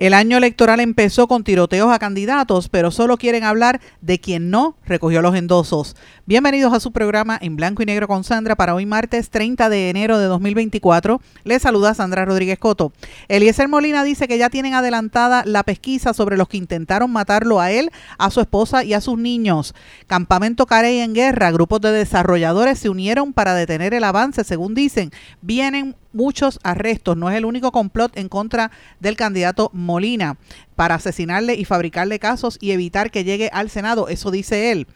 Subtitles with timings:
[0.00, 4.78] El año electoral empezó con tiroteos a candidatos, pero solo quieren hablar de quien no
[4.86, 5.94] recogió los endosos.
[6.24, 9.90] Bienvenidos a su programa en blanco y negro con Sandra para hoy martes 30 de
[9.90, 11.20] enero de 2024.
[11.44, 12.94] Les saluda Sandra Rodríguez Coto.
[13.28, 17.70] Eliezer Molina dice que ya tienen adelantada la pesquisa sobre los que intentaron matarlo a
[17.70, 19.74] él, a su esposa y a sus niños.
[20.06, 25.10] Campamento Carey en guerra, grupos de desarrolladores se unieron para detener el avance, según dicen.
[25.42, 27.16] Vienen muchos arrestos.
[27.16, 30.36] No es el único complot en contra del candidato Molina
[30.76, 34.08] para asesinarle y fabricarle casos y evitar que llegue al Senado.
[34.08, 34.86] Eso dice él.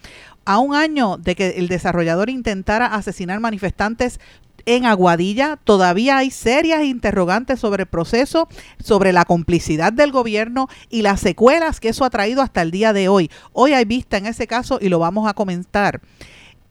[0.44, 4.20] A un año de que el desarrollador intentara asesinar manifestantes
[4.66, 8.48] en Aguadilla todavía hay serias interrogantes sobre el proceso,
[8.82, 12.92] sobre la complicidad del gobierno y las secuelas que eso ha traído hasta el día
[12.92, 13.30] de hoy.
[13.52, 16.00] Hoy hay vista en ese caso y lo vamos a comentar.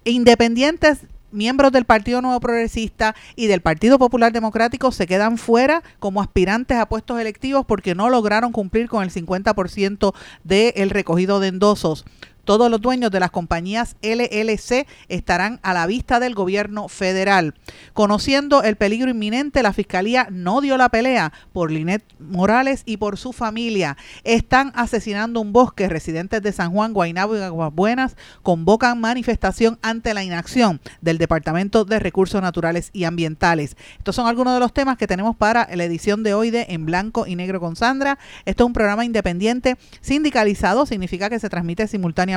[0.06, 6.22] Independientes miembros del Partido Nuevo Progresista y del Partido Popular Democrático se quedan fuera como
[6.22, 12.06] aspirantes a puestos electivos porque no lograron cumplir con el 50% del recogido de endosos.
[12.46, 17.54] Todos los dueños de las compañías LLC estarán a la vista del gobierno federal.
[17.94, 23.18] Conociendo el peligro inminente, la Fiscalía no dio la pelea por Linet Morales y por
[23.18, 23.96] su familia.
[24.26, 25.88] Están asesinando un bosque.
[25.88, 31.86] Residentes de San Juan, Guaynabo y Aguas Buenas convocan manifestación ante la inacción del Departamento
[31.86, 33.78] de Recursos Naturales y Ambientales.
[33.98, 36.86] Estos son algunos de los temas que tenemos para la edición de hoy de En
[36.86, 38.20] Blanco y Negro con Sandra.
[38.44, 42.33] Esto es un programa independiente sindicalizado, significa que se transmite simultáneamente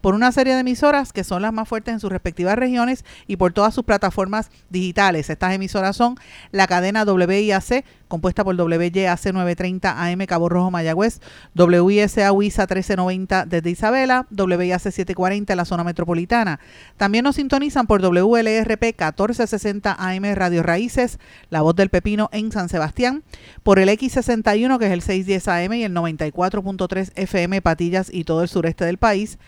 [0.00, 3.36] por una serie de emisoras que son las más fuertes en sus respectivas regiones y
[3.36, 5.30] por todas sus plataformas digitales.
[5.30, 6.16] Estas emisoras son
[6.52, 11.20] la cadena WIAC compuesta por WYAC 930 AM Cabo Rojo Mayagüez,
[11.54, 16.60] WISA WISA 1390 desde Isabela, WIAC 740 en la zona metropolitana.
[16.96, 21.18] También nos sintonizan por WLRP 1460 AM Radio Raíces,
[21.50, 23.22] La Voz del Pepino en San Sebastián,
[23.62, 28.42] por el X61 que es el 610 AM y el 94.3 FM Patillas y todo
[28.42, 29.38] el sureste del país.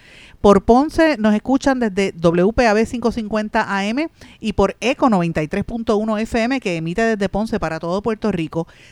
[0.40, 4.08] Por Ponce nos escuchan desde WPAB 550 AM
[4.40, 8.49] y por ECO 93.1 FM que emite desde Ponce para todo Puerto Rico.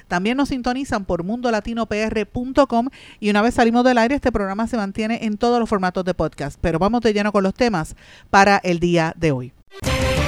[0.09, 2.89] También nos sintonizan por mundolatinopr.com
[3.21, 6.15] y una vez salimos del aire este programa se mantiene en todos los formatos de
[6.15, 6.59] podcast.
[6.61, 7.97] Pero vamos de lleno con los temas
[8.31, 9.53] para el día de hoy.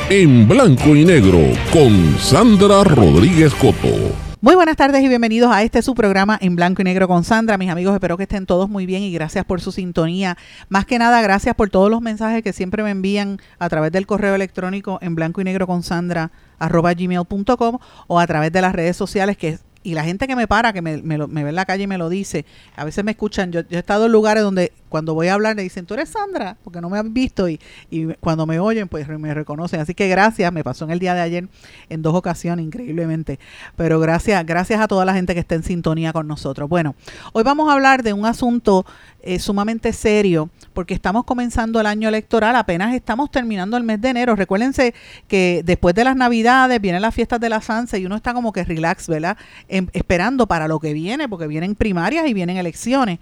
[0.09, 1.39] En blanco y negro
[1.73, 4.30] con Sandra Rodríguez Coto.
[4.43, 7.59] Muy buenas tardes y bienvenidos a este su programa en blanco y negro con Sandra.
[7.59, 10.39] Mis amigos, espero que estén todos muy bien y gracias por su sintonía.
[10.71, 14.07] Más que nada, gracias por todos los mensajes que siempre me envían a través del
[14.07, 18.73] correo electrónico en blanco y negro con Sandra arroba gmail.com o a través de las
[18.73, 21.67] redes sociales que y la gente que me para, que me, me, ve en la
[21.67, 22.45] calle y me lo dice,
[22.77, 25.63] a veces me escuchan, yo, he estado en lugares donde cuando voy a hablar me
[25.63, 27.59] dicen, tú eres Sandra, porque no me han visto y,
[27.91, 29.81] y cuando me oyen pues me reconocen.
[29.81, 31.49] Así que gracias, me pasó en el día de ayer
[31.89, 33.39] en dos ocasiones, increíblemente.
[33.77, 36.69] Pero gracias, gracias a toda la gente que está en sintonía con nosotros.
[36.69, 36.95] Bueno,
[37.33, 38.85] hoy vamos a hablar de un asunto
[39.23, 44.09] eh, sumamente serio porque estamos comenzando el año electoral, apenas estamos terminando el mes de
[44.09, 44.35] enero.
[44.35, 44.95] Recuérdense
[45.29, 48.53] que después de las navidades vienen las fiestas de la Sanse y uno está como
[48.53, 49.37] que relax, ¿verdad?
[49.69, 53.19] Em, esperando para lo que viene, porque vienen primarias y vienen elecciones.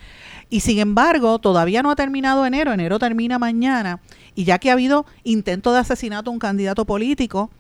[0.51, 4.01] Y sin embargo, todavía no ha terminado enero, enero termina mañana,
[4.35, 7.51] y ya que ha habido intento de asesinato a un candidato político,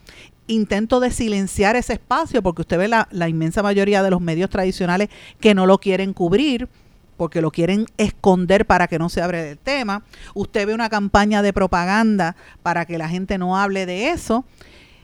[0.46, 5.08] intento de silenciar ese espacio, porque usted ve la, inmensa mayoría de los medios tradicionales
[5.40, 6.68] que no lo quieren cubrir,
[7.16, 10.02] porque lo quieren esconder para que no se hable del tema.
[10.34, 14.44] Usted ve una campaña de propaganda para que la gente no hable de eso.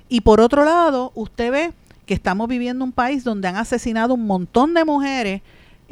[0.09, 1.73] Y por otro lado, usted ve
[2.07, 5.43] que estamos viviendo un país donde han asesinado un montón de mujeres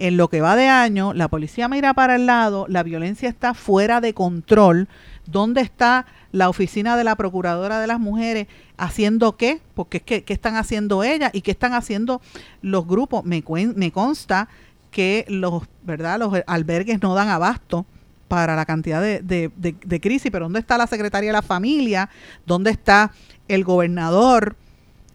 [0.03, 3.55] en lo que va de año, la policía mira para el lado, la violencia está
[3.55, 4.89] fuera de control.
[5.27, 9.60] ¿Dónde está la oficina de la Procuradora de las Mujeres haciendo qué?
[9.75, 12.21] Porque es que, ¿qué están haciendo ellas y qué están haciendo
[12.63, 13.25] los grupos?
[13.25, 13.45] Me,
[13.93, 14.49] consta
[14.91, 16.19] que los, ¿verdad?
[16.19, 17.87] los albergues no dan abasto
[18.27, 22.10] para la cantidad de, de, crisis, pero ¿dónde está la Secretaría de la Familia?
[22.45, 23.13] ¿Dónde está
[23.47, 24.57] el gobernador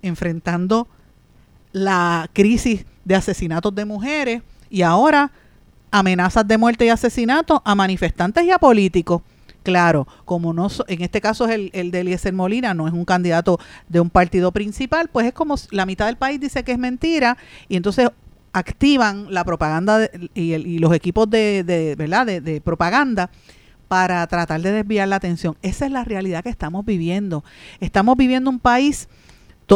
[0.02, 0.88] enfrentando
[1.74, 5.32] la crisis de asesinatos de mujeres y ahora
[5.92, 9.22] amenazas de muerte y asesinato a manifestantes y a políticos?
[9.64, 13.04] Claro, como no en este caso es el, el de Eliezer Molina, no es un
[13.04, 13.60] candidato
[13.90, 17.38] de un partido principal, pues es como la mitad del país dice que es mentira
[17.68, 18.10] y entonces
[18.58, 22.26] activan la propaganda y, los equipos de, ¿verdad?
[22.26, 23.30] De, propaganda
[23.88, 25.56] para tratar de desviar la atención.
[25.62, 27.44] Esa es la realidad que estamos viviendo.
[27.80, 29.08] Estamos viviendo un país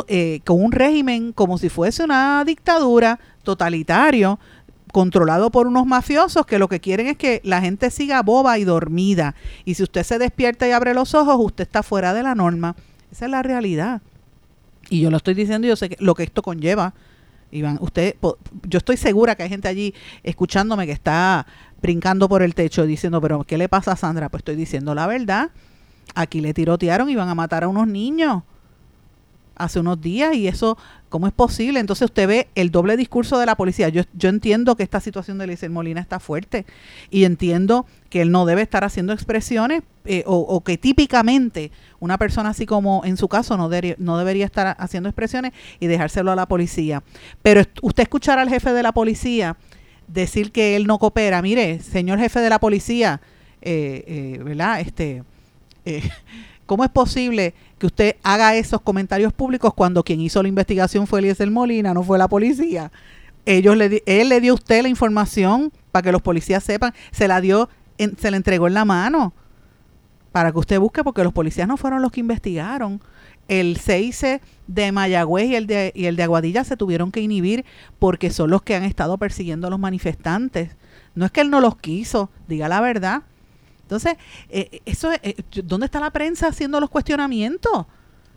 [0.08, 4.40] eh, con un régimen como si fuese una dictadura totalitario,
[4.92, 8.64] controlado por unos mafiosos que lo que quieren es que la gente siga boba y
[8.64, 9.36] dormida.
[9.66, 12.76] Y si usted se despierta y abre los ojos, usted está fuera de la norma.
[13.12, 14.02] Esa es la realidad.
[14.90, 16.94] Y yo lo estoy diciendo, yo sé lo que esto conlleva.
[17.52, 18.16] Iván, usted,
[18.64, 19.94] yo estoy segura que hay gente allí
[20.24, 21.46] escuchándome que está
[21.82, 24.30] brincando por el techo diciendo, pero ¿qué le pasa a Sandra?
[24.30, 25.50] Pues estoy diciendo la verdad.
[26.16, 28.44] Aquí le tirotearon y van a matar a unos niños
[29.64, 30.78] hace unos días y eso,
[31.10, 31.80] ¿cómo es posible?
[31.80, 33.90] Entonces usted ve el doble discurso de la policía.
[33.90, 36.66] Yo, yo entiendo que esta situación de Eliezer Molina está fuerte
[37.10, 42.50] y entiendo que él no debe estar haciendo expresiones eh, o, que típicamente una persona
[42.50, 46.48] así como en su caso no, no debería estar haciendo expresiones y dejárselo a la
[46.48, 47.04] policía.
[47.42, 49.58] Pero usted escuchar al jefe de la policía
[50.08, 53.22] decir que él no coopera, mire, señor jefe de la policía,
[53.62, 54.82] eh, eh, ¿verdad?
[54.82, 55.24] Este,
[56.66, 61.18] ¿Cómo es posible que usted haga esos comentarios públicos cuando quien hizo la investigación fue
[61.18, 62.92] Eliezer Molina, no fue la policía.
[63.48, 67.28] Ellos le él le dio a usted la información para que los policías sepan, se
[67.28, 69.34] la dio, se la entregó en la mano
[70.32, 73.02] para que usted busque, porque los policías no fueron los que investigaron.
[73.48, 74.26] El 6
[74.68, 77.66] de Mayagüez y el de, y el de Aguadilla se tuvieron que inhibir
[77.98, 80.78] porque son los que han estado persiguiendo a los manifestantes.
[81.16, 83.24] No es que él no los quiso, diga la verdad.
[83.92, 84.16] Entonces,
[84.50, 85.36] eh, eso, eh,
[85.66, 87.88] ¿dónde está la prensa haciendo los cuestionamientos?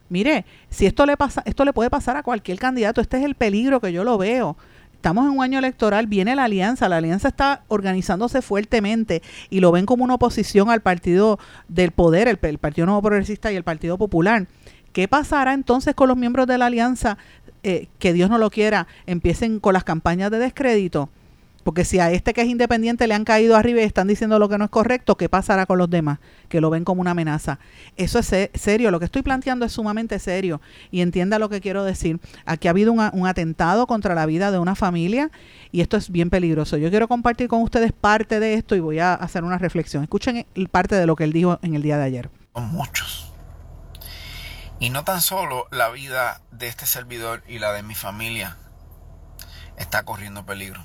[0.08, 3.36] Mire, si esto le pasa, esto le puede pasar a cualquier candidato, este es el
[3.36, 4.56] peligro que yo lo veo.
[4.94, 9.70] Estamos en un año electoral, viene la alianza, la alianza está organizándose fuertemente y lo
[9.70, 13.96] ven como una oposición al partido del poder, el, Partido Nuevo Progresista y el Partido
[13.96, 14.48] Popular.
[14.92, 17.16] ¿Qué pasará entonces con los miembros de la alianza
[17.62, 21.10] eh, que Dios no lo quiera, empiecen con las campañas de descrédito?
[21.64, 24.50] Porque si a este que es independiente le han caído arriba y están diciendo lo
[24.50, 26.18] que no es correcto, ¿qué pasará con los demás?
[26.48, 27.58] Que lo ven como una amenaza.
[27.96, 28.90] Eso es serio.
[28.90, 30.60] Lo que estoy planteando es sumamente serio.
[30.90, 32.20] Y entienda lo que quiero decir.
[32.44, 35.30] Aquí ha habido un atentado contra la vida de una familia
[35.72, 36.76] y esto es bien peligroso.
[36.76, 40.02] Yo quiero compartir con ustedes parte de esto y voy a hacer una reflexión.
[40.02, 42.30] Escuchen parte de lo que él dijo en el día de ayer.
[42.54, 43.32] Son muchos.
[44.80, 48.58] Y no tan solo la vida de este servidor y la de mi familia
[49.78, 50.84] está corriendo peligro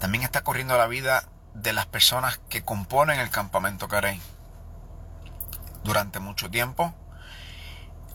[0.00, 4.20] también está corriendo la vida de las personas que componen el campamento Carey.
[5.84, 6.94] Durante mucho tiempo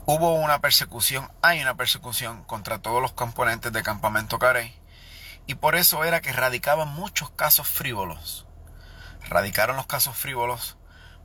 [0.08, 4.76] hubo una persecución, hay una persecución contra todos los componentes del campamento Carey.
[5.46, 8.48] Y por eso era que radicaban muchos casos frívolos.
[9.30, 10.78] Radicaron los casos frívolos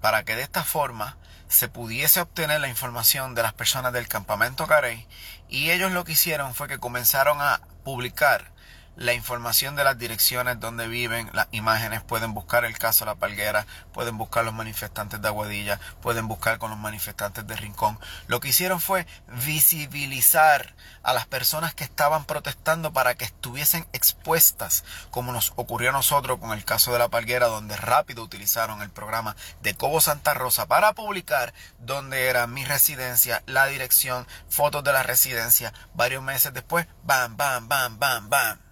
[0.02, 1.16] para que de esta forma
[1.48, 5.08] se pudiese obtener la información de las personas del campamento Carey.
[5.48, 8.52] Y ellos lo que hicieron fue que comenzaron a publicar
[8.96, 13.14] la información de las direcciones donde viven, las imágenes, pueden buscar el caso de la
[13.14, 17.98] Palguera, pueden buscar los manifestantes de Aguadilla, pueden buscar con los manifestantes de Rincón.
[18.26, 19.06] Lo que hicieron fue
[19.44, 25.92] visibilizar a las personas que estaban protestando para que estuviesen expuestas, como nos ocurrió a
[25.92, 30.34] nosotros con el caso de la Palguera, donde rápido utilizaron el programa de Cobo Santa
[30.34, 35.72] Rosa para publicar dónde era mi residencia, la dirección, fotos de la residencia.
[35.94, 38.69] Varios meses después, bam, bam, bam, bam, bam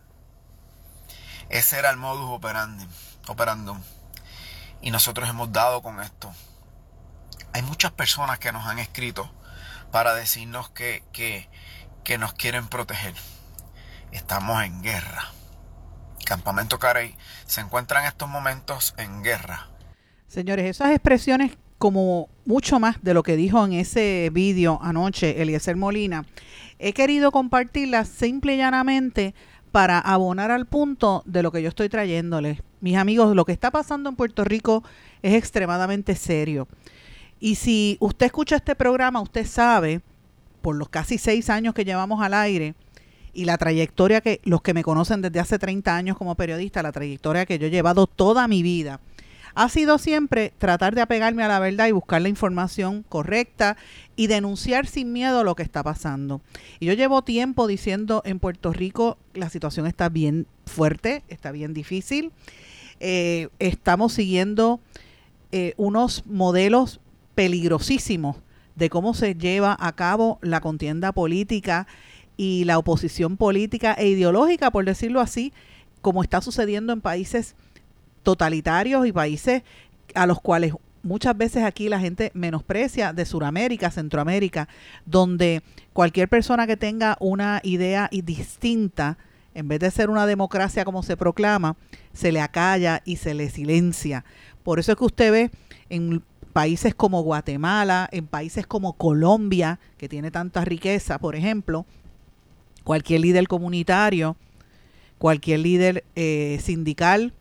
[1.51, 2.87] ese era el modus operandi,
[3.27, 3.81] operandum.
[4.81, 6.33] Y nosotros hemos dado con esto.
[7.53, 9.31] Hay muchas personas que nos han escrito
[9.91, 11.49] para decirnos que, que,
[12.05, 13.15] que nos quieren proteger.
[14.13, 15.33] Estamos en guerra.
[16.25, 19.69] Campamento Carey se encuentra en estos momentos en guerra.
[20.27, 25.77] Señores, esas expresiones como mucho más de lo que dijo en ese vídeo anoche Eliezer
[25.77, 26.27] Molina,
[26.79, 29.35] he querido compartirlas simple y llanamente
[29.71, 32.61] para abonar al punto de lo que yo estoy trayéndoles.
[32.81, 34.83] Mis amigos, lo que está pasando en Puerto Rico
[35.23, 36.69] es extremadamente serio.
[37.41, 40.01] Y si usted escucha este programa, usted sabe,
[40.61, 42.75] por los casi seis años que llevamos al aire,
[43.33, 46.93] y la trayectoria que los que me conocen desde hace 30 años como periodista, la
[46.93, 49.01] trayectoria que yo he llevado toda mi vida,
[49.59, 53.77] ha sido siempre tratar de apegarme a la verdad y buscar la información correcta
[54.15, 56.41] y denunciar sin miedo lo que está pasando.
[56.79, 61.75] Y yo llevo tiempo diciendo en Puerto Rico la situación está bien fuerte, está bien
[61.75, 62.31] difícil.
[63.01, 64.79] Eh, estamos siguiendo
[65.51, 67.01] eh, unos modelos
[67.35, 68.37] peligrosísimos
[68.77, 71.89] de cómo se lleva a cabo la contienda política
[72.37, 75.53] y la oposición política e ideológica, por decirlo así,
[76.01, 77.57] como está sucediendo en países
[78.23, 79.63] totalitarios y países
[80.15, 84.69] a los cuales muchas veces aquí la gente menosprecia de Sudamérica, Centroamérica,
[85.07, 89.19] donde cualquier persona que tenga una idea distinta
[89.55, 91.77] en vez de ser una democracia como se proclama,
[92.13, 94.25] se le acalla y se le silencia.
[94.63, 95.51] Por eso es que usted ve
[95.89, 96.23] en
[96.53, 101.87] países como Guatemala, en países como Colombia, que tiene tanta riqueza, por ejemplo,
[102.85, 104.37] cualquier líder comunitario,
[105.19, 107.33] cualquier líder eh, sindical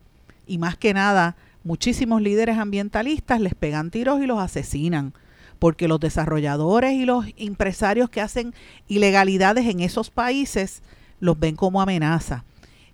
[0.47, 5.13] y más que nada, muchísimos líderes ambientalistas les pegan tiros y los asesinan
[5.59, 8.53] porque los desarrolladores y los empresarios que hacen
[8.87, 10.83] ilegalidades en esos países
[11.19, 12.43] los ven como amenaza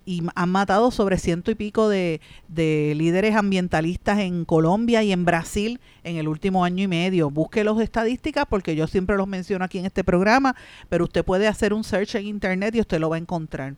[0.06, 5.80] y han matado sobre ciento y pico de, líderes ambientalistas en Colombia y en Brasil
[6.02, 7.30] en el último año y medio.
[7.30, 10.56] Busque las estadísticas porque yo siempre los menciono aquí en este programa,
[10.88, 13.74] pero usted puede hacer un search en internet y usted lo va a encontrar.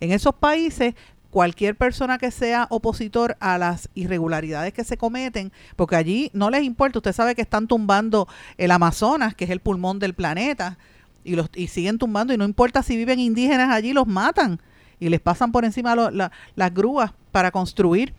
[0.00, 0.94] En esos países
[1.30, 6.64] cualquier persona que sea opositor a las irregularidades que se cometen, porque allí no les
[6.64, 10.78] importa, usted sabe que están tumbando el Amazonas, que es el pulmón del planeta,
[11.22, 14.60] y, los, y siguen tumbando, y no importa si viven indígenas allí, los matan
[14.98, 18.12] y les pasan por encima las grúas para construir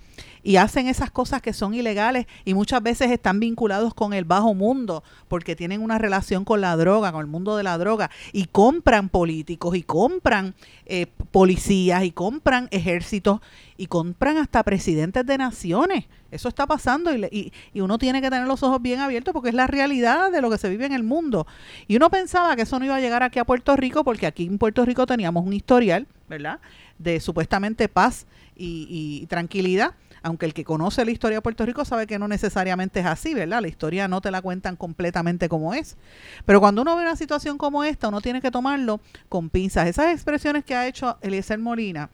[0.43, 4.53] y hacen esas cosas que son ilegales y muchas veces están vinculados con el bajo
[4.53, 8.45] mundo porque tienen una relación con la droga, con el mundo de la droga y
[8.45, 10.55] compran políticos y compran
[10.86, 13.39] eh, policías y compran ejércitos
[13.77, 16.05] y compran hasta presidentes de naciones.
[16.31, 19.55] Eso está pasando y, y, uno tiene que tener los ojos bien abiertos porque es
[19.55, 21.45] la realidad de lo que se vive en el mundo.
[21.88, 24.45] Y uno pensaba que eso no iba a llegar aquí a Puerto Rico porque aquí
[24.45, 26.60] en Puerto Rico teníamos un historial, ¿verdad?
[27.00, 31.83] De supuestamente paz y, y tranquilidad aunque el que conoce la historia de Puerto Rico
[31.83, 33.61] sabe que no necesariamente es así, ¿verdad?
[33.61, 35.97] La historia no te la cuentan completamente como es.
[36.45, 38.99] Pero cuando uno ve una situación como esta, uno tiene que tomarlo
[39.29, 39.87] con pinzas.
[39.87, 42.09] Esas expresiones que ha hecho Eliezer Molina,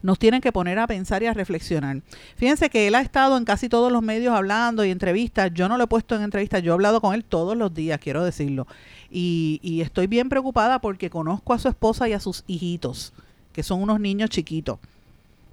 [0.00, 2.02] nos tienen que poner a pensar y a reflexionar.
[2.36, 5.52] Fíjense que él ha estado en casi todos los medios hablando y entrevistas.
[5.52, 7.98] Yo no lo he puesto en entrevistas, yo he hablado con él todos los días,
[7.98, 8.68] quiero decirlo.
[9.10, 13.12] Y, y estoy bien preocupada porque conozco a su esposa y a sus hijitos,
[13.52, 14.78] que son unos niños chiquitos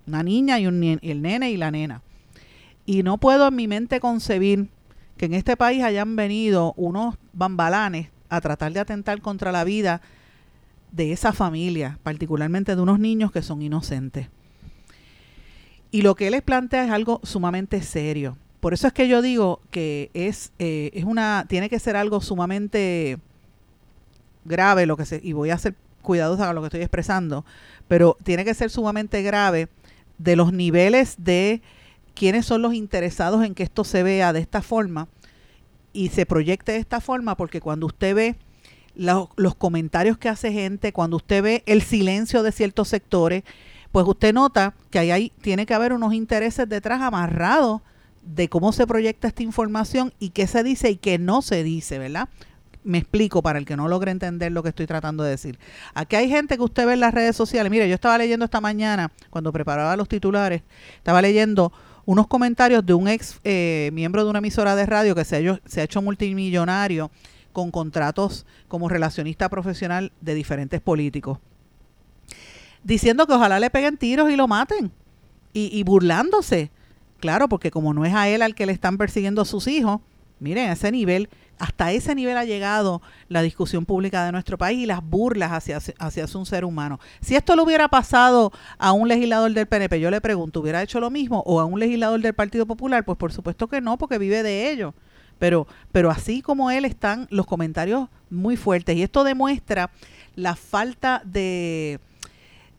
[0.07, 2.01] una niña y, un, el nene y la nena.
[2.85, 4.69] Y no puedo en mi mente concebir
[5.17, 10.01] que en este país hayan venido unos bambalanes a tratar de atentar contra la vida
[10.91, 14.29] de esa familia, particularmente de unos niños que son inocentes.
[15.91, 18.37] Y lo que él les plantea es algo sumamente serio.
[18.59, 22.21] Por eso es que yo digo que es, eh, es una, tiene que ser algo
[22.21, 23.19] sumamente
[24.43, 27.45] grave lo que se, y voy a ser cuidadosa con lo que estoy expresando,
[27.87, 29.69] pero tiene que ser sumamente grave
[30.17, 31.61] de los niveles de
[32.13, 35.07] quiénes son los interesados en que esto se vea de esta forma
[35.93, 38.35] y se proyecte de esta forma, porque cuando usted ve
[38.95, 43.43] los comentarios que hace gente, cuando usted ve el silencio de ciertos sectores,
[43.91, 47.81] pues usted nota que ahí hay, tiene que haber unos intereses detrás amarrados
[48.23, 51.99] de cómo se proyecta esta información y qué se dice y qué no se dice,
[51.99, 52.27] ¿verdad?
[52.85, 55.59] Me explico para el que no logre entender lo que estoy tratando de decir.
[55.93, 57.69] Aquí hay gente que usted ve en las redes sociales.
[57.69, 60.61] Mire, yo estaba leyendo esta mañana, cuando preparaba los titulares,
[60.95, 61.73] estaba leyendo
[62.05, 65.83] unos comentarios de un ex eh, miembro de una emisora de radio que se ha,
[65.83, 67.09] hecho multimillonario
[67.51, 71.39] con contratos como relacionista profesional de diferentes políticos.
[72.83, 74.91] Diciendo que ojalá le peguen tiros y lo maten.
[75.53, 76.69] Y, y burlándose.
[77.19, 80.01] Claro, porque como no es a él al que le están persiguiendo a sus hijos,
[80.39, 84.79] miren, a ese nivel hasta ese nivel ha llegado la discusión pública de nuestro país
[84.79, 86.99] y las burlas hacia, hacia un ser humano.
[87.21, 90.99] Si esto lo hubiera pasado a un legislador del PNP, yo le pregunto, ¿hubiera hecho
[90.99, 91.43] lo mismo?
[91.45, 93.05] ¿O a un legislador del Partido Popular?
[93.05, 94.93] Pues por supuesto que no, porque vive de ello.
[95.39, 98.95] Pero, pero así como él están los comentarios muy fuertes.
[98.95, 99.91] Y esto demuestra
[100.35, 101.99] la falta de,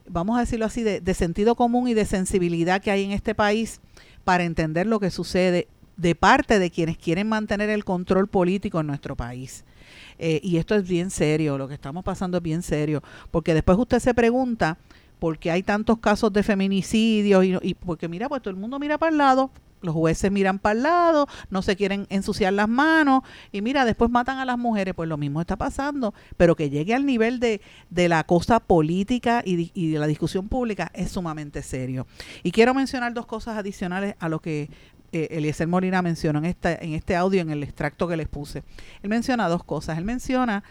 [0.08, 3.80] vamos a decirlo así, de sentido común y de sensibilidad que hay en este país
[4.26, 8.86] para entender lo que sucede de parte de quienes quieren mantener el control político en
[8.86, 9.64] nuestro país.
[10.18, 13.78] Eh, y esto es bien serio, lo que estamos pasando es bien serio, porque después
[13.78, 14.78] usted se pregunta
[15.18, 18.78] por qué hay tantos casos de feminicidios y, y porque mira, pues todo el mundo
[18.78, 19.50] mira para el lado,
[19.82, 23.22] los jueces miran para el lado, no se quieren ensuciar las manos
[23.52, 26.94] y mira, después matan a las mujeres, pues lo mismo está pasando, pero que llegue
[26.94, 27.60] al nivel de,
[27.90, 32.06] de la cosa política y, y, de la discusión pública es sumamente serio.
[32.42, 34.70] Y quiero mencionar dos cosas adicionales a lo que
[35.12, 38.62] eh, Eliezer Molina mencionó en, esta, en este audio, en el extracto que les puse.
[39.02, 39.98] Él menciona dos cosas.
[39.98, 40.64] Él menciona,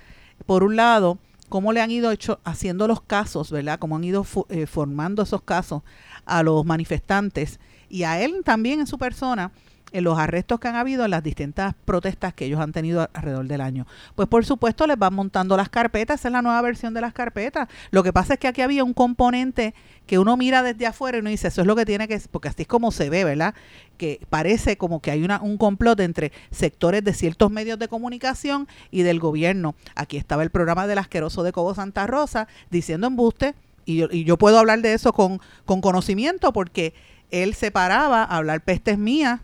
[0.45, 1.17] por un lado,
[1.49, 3.79] cómo le han ido hecho, haciendo los casos, ¿verdad?
[3.79, 5.83] Cómo han ido eh, formando esos casos
[6.25, 9.51] a los manifestantes y a él también en su persona
[9.95, 13.47] en los arrestos que han habido en las distintas protestas que ellos han tenido alrededor
[13.47, 13.87] del año.
[14.15, 17.13] Pues por supuesto les van montando las carpetas, esa es la nueva versión de las
[17.13, 17.69] carpetas.
[17.91, 19.73] Lo que pasa es que aquí había un componente
[20.05, 22.49] que uno mira desde afuera y uno dice, eso es lo que tiene que, porque
[22.49, 23.55] así es como se ve, ¿verdad?
[23.97, 29.03] Que parece como que hay un complot entre sectores de ciertos medios de comunicación y
[29.03, 29.75] del gobierno.
[29.95, 34.59] Aquí estaba el programa del asqueroso de Cobo Santa Rosa diciendo embuste Y yo, puedo
[34.59, 36.93] hablar de eso con, con conocimiento porque
[37.31, 39.39] él se paraba a hablar pestes mías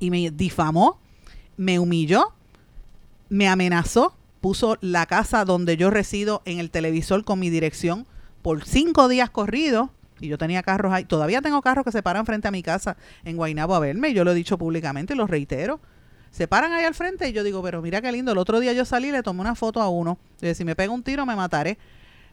[0.00, 0.98] y me difamó,
[1.56, 2.32] me humilló,
[3.28, 8.06] me amenazó, puso la casa donde yo resido en el televisor con mi dirección
[8.42, 9.90] por cinco días corridos.
[10.18, 11.04] Y yo tenía carros ahí.
[11.04, 14.12] Todavía tengo carros que se paran frente a mi casa en Guaynabo a verme.
[14.12, 15.80] Yo lo he dicho públicamente y lo reitero.
[16.30, 18.32] Se paran ahí al frente y yo digo, pero mira qué lindo.
[18.32, 20.18] El otro día yo salí y le tomé una foto a uno.
[20.42, 21.78] Y si me pega un tiro me mataré.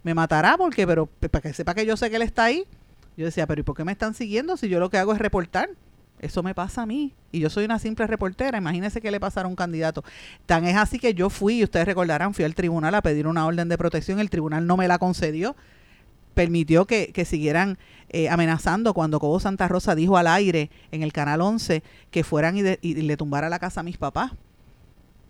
[0.04, 2.66] Me matará porque, pero para que sepa que yo sé que él está ahí.
[3.16, 5.20] Yo decía, pero ¿y por qué me están siguiendo si yo lo que hago es
[5.20, 5.70] reportar?
[6.20, 7.14] Eso me pasa a mí.
[7.32, 8.58] Y yo soy una simple reportera.
[8.58, 10.04] Imagínense que le pasara a un candidato.
[10.46, 13.46] Tan es así que yo fui, y ustedes recordarán, fui al tribunal a pedir una
[13.46, 14.20] orden de protección.
[14.20, 15.56] El tribunal no me la concedió.
[16.34, 17.78] Permitió que, siguieran
[18.10, 22.58] eh, amenazando cuando Cobo Santa Rosa dijo al aire en el Canal 11 que fueran
[22.58, 24.32] y, le tumbara la casa a mis papás.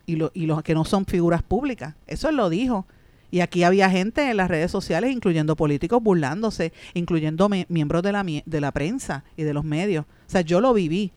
[0.06, 1.96] Y, lo, y los que no son figuras públicas.
[2.08, 2.86] Eso él lo dijo.
[3.30, 8.24] Y aquí había gente en las redes sociales, incluyendo políticos, burlándose, incluyendo miembros de la,
[8.24, 10.06] de la prensa y de los medios.
[10.06, 11.12] O sea, yo lo viví.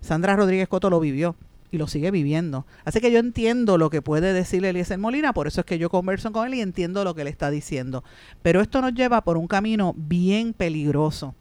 [0.00, 1.36] Sandra Rodríguez Coto lo vivió
[1.70, 2.66] y lo sigue viviendo.
[2.84, 5.88] Así que yo entiendo lo que puede decirle Eliezer Molina, por eso es que yo
[5.88, 8.04] converso con él y entiendo lo que él está diciendo.
[8.42, 11.34] Pero esto nos lleva por un camino bien peligroso.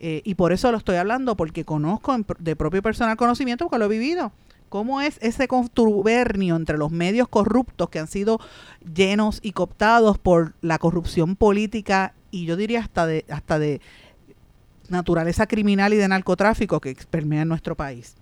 [0.00, 3.86] Eh, y por eso lo estoy hablando, porque conozco de propio personal conocimiento, porque lo
[3.86, 4.32] he vivido.
[4.68, 8.38] ¿Cómo es ese contubernio entre los medios corruptos que han sido
[8.94, 13.80] llenos y cooptados por la corrupción política y yo diría hasta de, hasta de
[14.88, 18.16] naturaleza criminal y de narcotráfico que permea en nuestro país?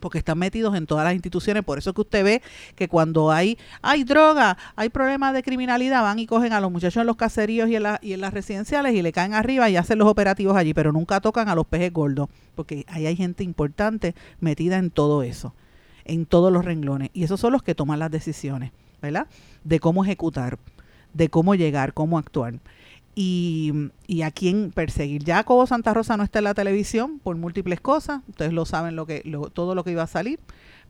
[0.00, 1.64] Porque están metidos en todas las instituciones.
[1.64, 2.42] Por eso que usted ve
[2.74, 7.00] que cuando hay, hay droga, hay problemas de criminalidad, van y cogen a los muchachos
[7.00, 9.98] en los caseríos y en, y en las residenciales y le caen arriba y hacen
[9.98, 14.14] los operativos allí, pero nunca tocan a los pejes gordos, porque ahí hay gente importante
[14.40, 15.54] metida en todo eso,
[16.04, 17.10] en todos los renglones.
[17.12, 19.26] Y esos son los que toman las decisiones, ¿verdad?
[19.64, 20.58] De cómo ejecutar,
[21.14, 22.54] de cómo llegar, cómo actuar
[23.14, 25.24] y, y, a quién perseguir.
[25.24, 29.06] Jacobo Santa Rosa no está en la televisión por múltiples cosas, ustedes lo saben lo
[29.06, 30.38] que, todo lo que iba a salir,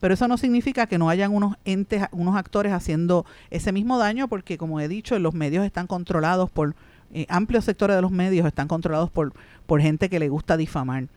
[0.00, 4.28] pero eso no significa que no hayan unos entes, unos actores haciendo ese mismo daño,
[4.28, 6.75] porque como he dicho, los medios están controlados por,
[7.13, 9.33] eh, amplios sectores de los medios están controlados por,
[9.67, 11.09] por gente que le gusta difamar.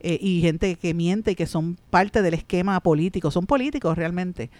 [0.00, 4.50] Eh, y gente que miente y que son parte del esquema político, son políticos realmente.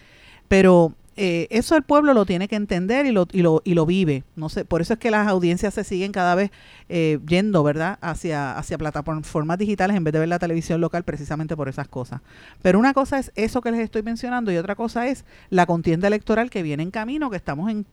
[0.48, 3.87] Pero eh, eso el pueblo lo tiene que entender y lo, y lo, y lo
[3.87, 4.24] vive.
[4.37, 6.50] No sé, por eso es que las audiencias se siguen cada vez
[6.88, 11.57] eh, yendo, ¿verdad?, hacia, hacia plataformas digitales en vez de ver la televisión local precisamente
[11.57, 12.20] por esas cosas.
[12.62, 16.09] Pero una cosa es eso que les estoy mencionando y otra cosa es la contienda
[16.09, 17.87] electoral que viene en camino, que estamos en,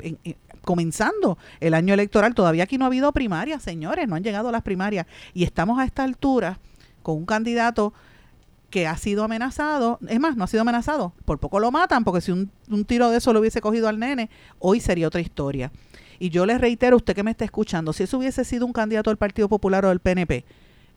[0.62, 2.34] comenzando el año electoral.
[2.34, 5.86] Todavía aquí no ha habido primarias, señores, no han llegado las primarias y estamos a
[5.86, 6.60] esta altura
[7.04, 7.94] con un candidato
[8.72, 12.22] que ha sido amenazado, es más, no ha sido amenazado, por poco lo matan, porque
[12.22, 12.50] si un,
[12.86, 15.72] tiro de eso lo hubiese cogido al nene, hoy sería otra historia.
[16.18, 19.12] Y yo le reitero, usted que me está escuchando, si eso hubiese sido un candidato
[19.12, 20.46] del Partido Popular o del PNP,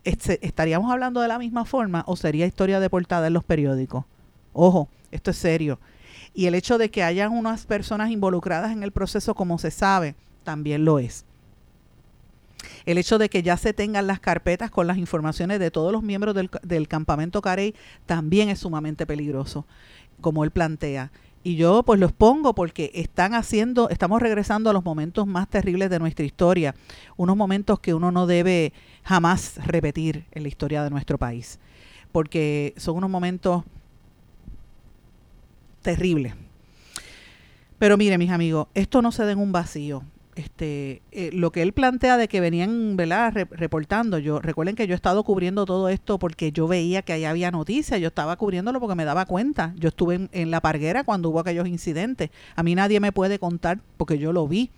[0.05, 4.05] este, ¿estaríamos hablando de la misma forma o sería historia de portada en los periódicos?
[4.53, 5.79] Ojo, esto es serio.
[6.35, 10.15] Y el hecho de que hayan unas personas involucradas en el proceso, como se sabe,
[10.43, 11.25] también lo es.
[12.87, 16.03] El hecho de que ya se tengan las carpetas con las informaciones de todos los
[16.03, 17.75] miembros del, campamento Carey
[18.07, 19.67] también es sumamente peligroso,
[20.21, 21.11] como él plantea.
[21.43, 25.91] Y yo pues los pongo porque están haciendo, estamos regresando a los momentos más terribles
[25.91, 26.75] de nuestra historia,
[27.17, 28.73] unos momentos que uno no debe
[29.03, 31.59] jamás repetir en la historia de nuestro país,
[32.13, 33.65] porque son unos momentos
[35.83, 36.35] terribles.
[37.79, 40.03] Pero mire, mis amigos, esto no se da en un vacío
[40.37, 43.33] este, eh, lo que él plantea de que venían ¿verdad?
[43.51, 47.25] reportando, yo recuerden que yo he estado cubriendo todo esto porque yo veía que ahí
[47.25, 51.31] había noticias, yo estaba cubriéndolo porque me daba cuenta, yo estuve en, la parguera cuando
[51.31, 54.71] hubo aquellos incidentes, a mí nadie me puede contar porque yo lo vi,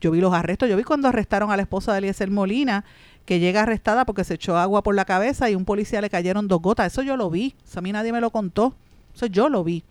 [0.00, 2.84] yo vi los arrestos, yo vi cuando arrestaron a la esposa de Eliezer Molina,
[3.24, 6.48] que llega arrestada porque se echó agua por la cabeza y un policía le cayeron
[6.48, 8.74] dos gotas, eso yo lo vi, eso a mí nadie me lo contó,
[9.14, 9.84] eso yo lo vi,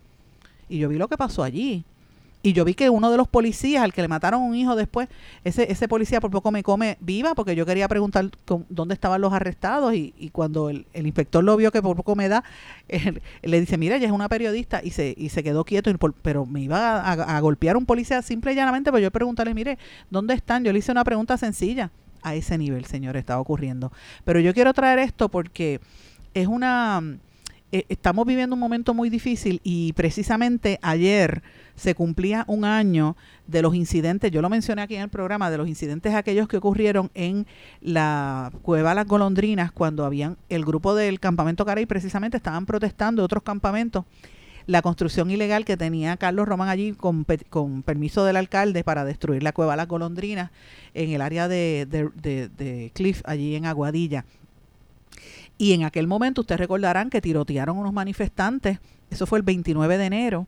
[0.70, 1.86] y yo vi lo que pasó allí.
[2.48, 5.10] Y yo vi que uno de los policías, al que le mataron un hijo después,
[5.44, 8.30] ese, ese policía por poco me come viva porque yo quería preguntar
[8.70, 12.30] dónde estaban los arrestados y, y cuando el, inspector lo vio que por poco me
[12.30, 12.46] da,
[13.42, 16.62] le dice, mira, ella es una periodista y se, y se quedó quieto, pero me
[16.62, 19.78] iba a, golpear un policía simple y llanamente, pues yo preguntarle, mire,
[20.10, 20.64] ¿dónde están?
[20.64, 21.92] Yo le hice una pregunta sencilla.
[22.22, 23.92] A ese nivel, señor, estaba ocurriendo.
[24.24, 25.82] Pero yo quiero traer esto porque
[26.34, 27.04] es una...
[27.74, 31.44] Eh, estamos viviendo un momento muy difícil y precisamente ayer
[31.76, 35.58] se cumplía un año de los incidentes, yo lo mencioné aquí en el programa, de
[35.58, 37.46] los incidentes aquellos que ocurrieron en
[37.82, 43.44] la cueva Las Golondrinas cuando habían el grupo del campamento Caray precisamente estaban protestando otros
[43.44, 44.06] campamentos
[44.66, 47.26] la construcción ilegal que tenía Carlos Román allí con,
[47.84, 50.52] permiso del alcalde para destruir la cueva Las Golondrinas
[50.94, 54.26] en el área de Cliff, allí en Aguadilla.
[55.58, 60.06] Y en aquel momento ustedes recordarán que tirotearon unos manifestantes, eso fue el 29 de
[60.06, 60.48] enero,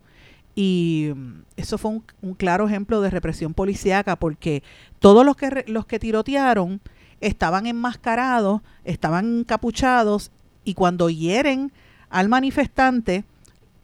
[0.55, 4.63] y mm, eso fue un, claro ejemplo de represión policíaca porque
[4.99, 6.81] todos los que, los que tirotearon
[7.21, 10.31] estaban enmascarados, estaban encapuchados
[10.63, 11.71] y cuando hieren
[12.09, 13.23] al manifestante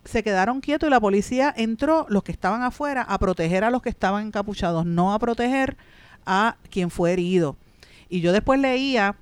[0.04, 3.82] se quedaron quietos y la policía entró, los que estaban afuera, a proteger a los
[3.82, 5.78] que estaban encapuchados, no a proteger
[6.26, 7.56] a quien fue herido.
[8.10, 9.16] Y yo después leía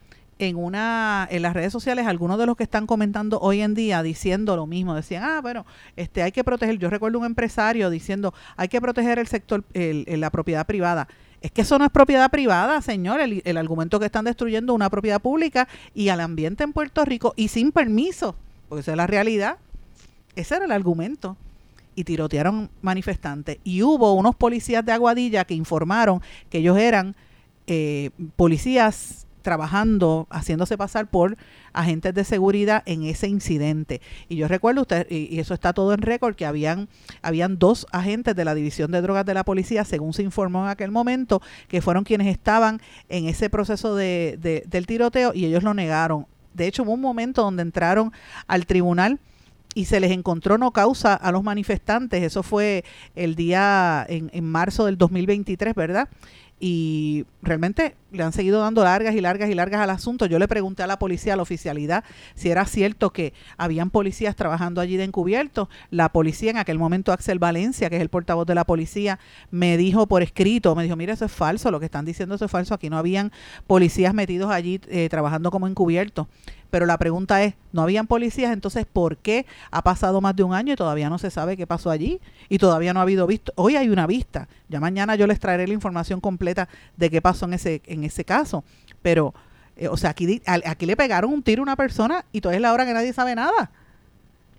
[0.47, 4.03] en una en las redes sociales algunos de los que están comentando hoy en día
[4.03, 8.34] diciendo lo mismo decían ah bueno este hay que proteger yo recuerdo un empresario diciendo
[8.58, 11.08] hay que proteger el sector el, la propiedad privada
[11.41, 13.19] es que eso no es propiedad privada, señor.
[13.19, 17.34] El, el, argumento que están destruyendo una propiedad pública y al ambiente en Puerto Rico
[17.36, 18.34] y sin permiso,
[18.69, 19.58] porque esa es la realidad.
[20.38, 21.36] Ese era el argumento.
[21.95, 23.60] Y tirotearon manifestantes.
[23.65, 27.13] Y hubo unos policías de Aguadilla que informaron que ellos eran
[27.67, 31.38] eh, policías trabajando, haciéndose pasar por
[31.73, 34.01] agentes de seguridad en ese incidente.
[34.27, 36.89] Y yo recuerdo usted, y, eso está todo en récord, que habían,
[37.21, 40.69] habían dos agentes de la División de Drogas de la Policía, según se informó en
[40.69, 45.73] aquel momento, que fueron quienes estaban en ese proceso de, del tiroteo y ellos lo
[45.73, 46.25] negaron.
[46.53, 48.12] De hecho, hubo un momento donde entraron
[48.47, 49.19] al tribunal
[49.75, 52.23] y se les encontró no causa a los manifestantes.
[52.23, 52.84] Eso fue
[53.15, 56.10] el día en, en marzo del 2023, ¿verdad?
[56.65, 60.28] Y realmente le han seguido dando largas y largas y largas al asunto.
[60.28, 64.34] Yo le pregunté a la policía, a la oficialidad, si era cierto que habían policías
[64.38, 65.67] trabajando allí de encubierto.
[65.89, 69.19] La policía, en aquel momento Axel Valencia, que es el portavoz de la policía,
[69.52, 72.45] me dijo por escrito, me dijo, mira, eso es falso, lo que están diciendo eso
[72.45, 73.34] es falso, aquí no habían
[73.67, 76.30] policías metidos allí eh, trabajando como encubierto.
[76.73, 78.51] Pero la pregunta es, ¿no habían policías?
[78.51, 81.67] Entonces, ¿por qué ha pasado más de un año y todavía no se sabe qué
[81.67, 82.19] pasó allí?
[82.49, 83.53] Y todavía no ha habido visto.
[83.57, 84.47] Hoy hay una vista.
[84.69, 88.25] Ya mañana yo les traeré la información completa de qué pasó en ese, en ese
[88.25, 88.63] caso.
[89.03, 89.36] Pero,
[89.75, 92.62] eh, o sea, aquí, aquí le pegaron un tiro a una persona y todavía es
[92.63, 93.69] la hora que nadie sabe nada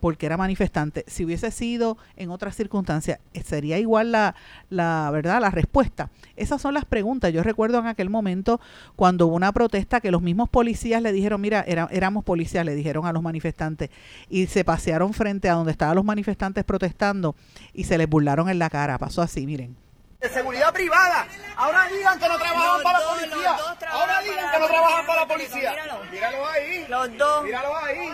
[0.04, 1.02] porque era manifestante.
[1.06, 4.34] Si hubiese sido en otras circunstancias, eh, sería igual la,
[4.68, 6.10] la verdad, la respuesta.
[6.36, 7.32] Esas son las preguntas.
[7.32, 8.60] Yo recuerdo en aquel momento
[8.96, 13.06] cuando hubo una protesta que los mismos policías le dijeron, mira, éramos policías, le dijeron
[13.06, 13.88] a los manifestantes,
[14.28, 17.34] y se pasearon frente a donde estaban los manifestantes protestando
[17.72, 18.98] y se les burlaron en la cara.
[18.98, 19.74] Pasó así, miren
[20.20, 21.26] de seguridad privada.
[21.54, 23.56] Ahora digan que no trabajan para la policía.
[23.90, 25.74] Ahora digan que no trabajan para la policía.
[26.10, 26.86] Míralo ahí.
[26.88, 27.44] Los dos.
[27.44, 28.10] Míralo ahí.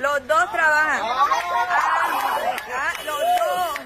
[0.00, 1.00] Los dos trabajan.
[2.72, 3.78] Ah, los dos.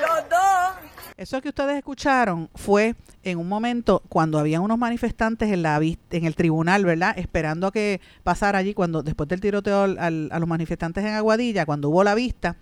[0.00, 0.90] Los dos.
[1.18, 6.24] Eso que ustedes escucharon fue en un momento cuando había unos manifestantes en la en
[6.24, 7.18] el tribunal, ¿verdad?
[7.18, 11.90] Esperando a que pasara allí cuando después del tiroteo a los manifestantes en Aguadilla, cuando
[11.90, 12.56] hubo la vista,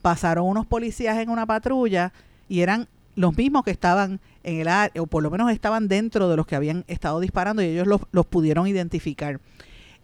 [0.00, 2.12] pasaron unos policías en una patrulla
[2.48, 6.30] y eran los mismos que estaban en el área, o por lo menos estaban dentro
[6.30, 9.38] de los que habían estado disparando y ellos los, los pudieron identificar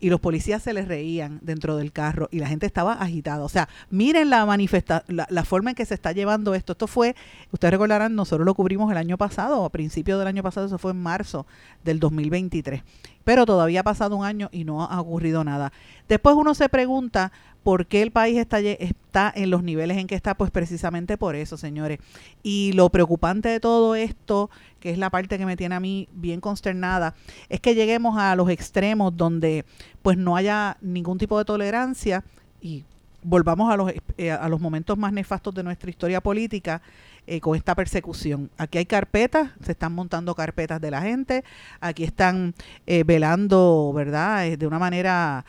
[0.01, 3.45] y los policías se les reían dentro del carro y la gente estaba agitada.
[3.45, 6.73] O sea, miren la manifesta la, forma en que se está llevando esto.
[6.73, 7.17] Esto fue,
[7.53, 10.93] ustedes recordarán, nosotros lo cubrimos el año pasado, a principios del año pasado, eso fue
[10.93, 11.47] en marzo
[11.85, 12.83] del 2023.
[13.25, 15.73] Pero todavía ha pasado un año y no ha ocurrido nada.
[16.09, 17.33] Después uno se pregunta
[17.69, 21.59] por qué el país está, en los niveles en que está, pues precisamente por eso,
[21.59, 21.99] señores.
[22.43, 24.49] Y lo preocupante de todo esto,
[24.81, 27.15] que es la parte que me tiene a mí bien consternada,
[27.51, 29.67] es que lleguemos a los extremos donde
[30.01, 32.25] pues no haya ningún tipo de tolerancia
[32.63, 32.85] y
[33.23, 36.81] volvamos a los, eh, a los momentos más nefastos de nuestra historia política
[37.27, 38.49] eh, con esta persecución.
[38.57, 41.45] Aquí hay carpetas, se están montando carpetas de la gente,
[41.83, 42.55] aquí están
[42.87, 44.57] eh, velando, ¿verdad?
[44.57, 45.45] de una manera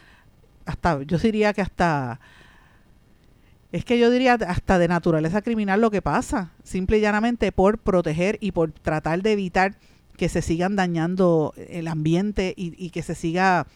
[0.69, 2.19] hasta, yo diría que hasta,
[3.71, 7.77] es que yo diría hasta de naturaleza criminal lo que pasa, simple y llanamente por
[7.77, 9.75] proteger y por tratar de evitar
[10.17, 13.67] que se sigan dañando el ambiente y, que se siga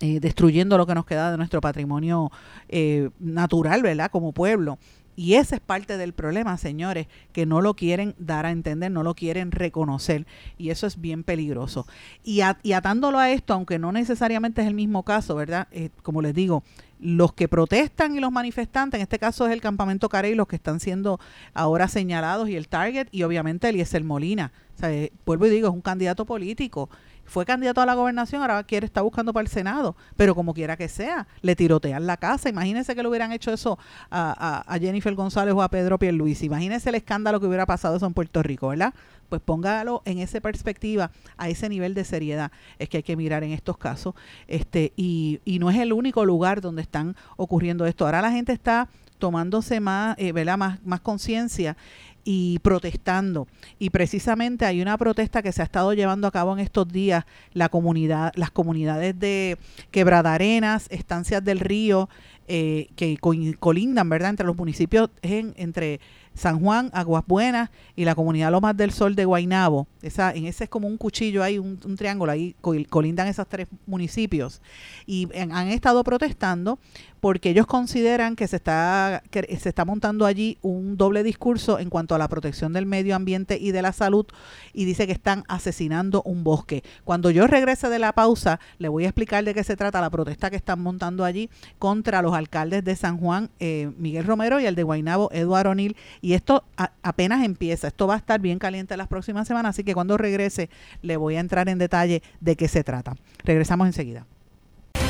[0.00, 2.32] eh, destruyendo lo que nos queda de nuestro patrimonio
[2.68, 4.10] eh, natural, ¿verdad?
[4.10, 4.78] Como pueblo.
[5.20, 9.02] Y ese es parte del problema, señores, que no lo quieren dar a entender, no
[9.02, 10.26] lo quieren reconocer.
[10.56, 11.86] Y eso es bien peligroso.
[12.24, 15.68] Y, atándolo a esto, aunque no necesariamente es el mismo caso, ¿verdad?
[15.72, 16.62] Eh, como les digo,
[17.00, 20.56] los que protestan y los manifestantes, en este caso es el campamento Carey, los que
[20.56, 21.18] están siendo
[21.54, 24.52] ahora señalados y el target, y obviamente Eliezer Molina.
[24.76, 26.88] O sea, eh, vuelvo y digo, es un candidato político
[27.30, 30.76] fue candidato a la gobernación, ahora quiere estar buscando para el Senado, pero como quiera
[30.76, 32.48] que sea, le tirotean la casa.
[32.48, 33.78] Imagínense que le hubieran hecho eso
[34.10, 36.46] a, a, Jennifer González o a Pedro Pierluisi.
[36.46, 38.94] Imagínense el escándalo que hubiera pasado eso en Puerto Rico, ¿verdad?
[39.30, 43.42] Pues póngalo en esa perspectiva, a ese nivel de seriedad es que hay que mirar
[43.44, 44.14] en estos casos.
[44.48, 48.04] este Y, y no es el único lugar donde están ocurriendo esto.
[48.04, 48.88] Ahora la gente está
[49.18, 51.76] tomándose más, eh, más, más conciencia
[52.24, 53.46] y protestando.
[53.78, 57.24] Y precisamente hay una protesta que se ha estado llevando a cabo en estos días,
[57.52, 59.56] la comunidad, las comunidades de
[59.90, 62.08] Quebrada Arenas, Estancias del Río,
[62.48, 63.16] eh, que
[63.60, 66.00] colindan, ¿verdad?, entre los municipios, en, entre
[66.34, 69.86] San Juan, Aguas Buenas y la comunidad Lomas del Sol de Guainabo.
[70.02, 72.54] Esa, en ese es como un cuchillo, hay un, triángulo, ahí
[72.88, 74.62] colindan esos tres municipios.
[75.06, 76.78] Y han estado protestando
[77.20, 82.14] porque ellos consideran que se está, se está montando allí un doble discurso en cuanto
[82.14, 84.26] a la protección del medio ambiente y de la salud
[84.72, 86.82] y dice que están asesinando un bosque.
[87.04, 90.10] Cuando yo regrese de la pausa, le voy a explicar de qué se trata la
[90.10, 94.66] protesta que están montando allí contra los alcaldes de San Juan, eh, Miguel Romero, y
[94.66, 95.96] el de Guainabo, Eduardo O'Neill.
[96.22, 96.64] Y esto
[97.02, 100.70] apenas empieza, esto va a estar bien caliente las próximas semanas, así que cuando regrese
[101.02, 103.14] le voy a entrar en detalle de qué se trata.
[103.44, 104.26] Regresamos enseguida.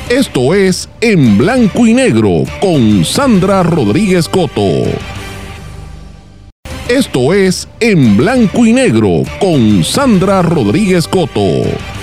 [0.09, 4.83] Esto es En Blanco y Negro con Sandra Rodríguez Coto.
[6.89, 12.00] Esto es En Blanco y Negro con Sandra Rodríguez Coto.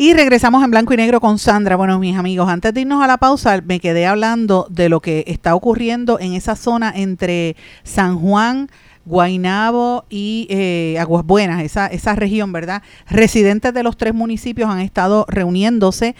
[0.00, 1.76] Y regresamos en blanco y negro con Sandra.
[1.76, 5.24] Bueno, mis amigos, antes de irnos a la pausa, me quedé hablando de lo que
[5.26, 8.70] está ocurriendo en esa zona entre San Juan,
[9.04, 12.82] Guainabo y eh, Aguas Buenas, esa, esa región, ¿verdad?
[13.10, 16.16] Residentes de los tres municipios han estado reuniéndose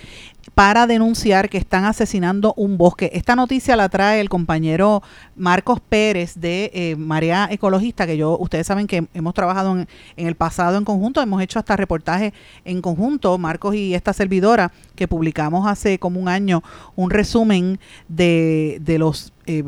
[0.55, 3.11] para denunciar que están asesinando un bosque.
[3.15, 5.03] Esta noticia la trae el compañero
[5.37, 10.35] Marcos Pérez de eh, Marea Ecologista, que yo, ustedes saben que hemos trabajado en, el
[10.35, 12.33] pasado en conjunto, hemos hecho hasta reportajes
[12.65, 16.63] en conjunto, Marcos y esta servidora, que publicamos hace como un año
[16.97, 19.65] un resumen de, de los eh,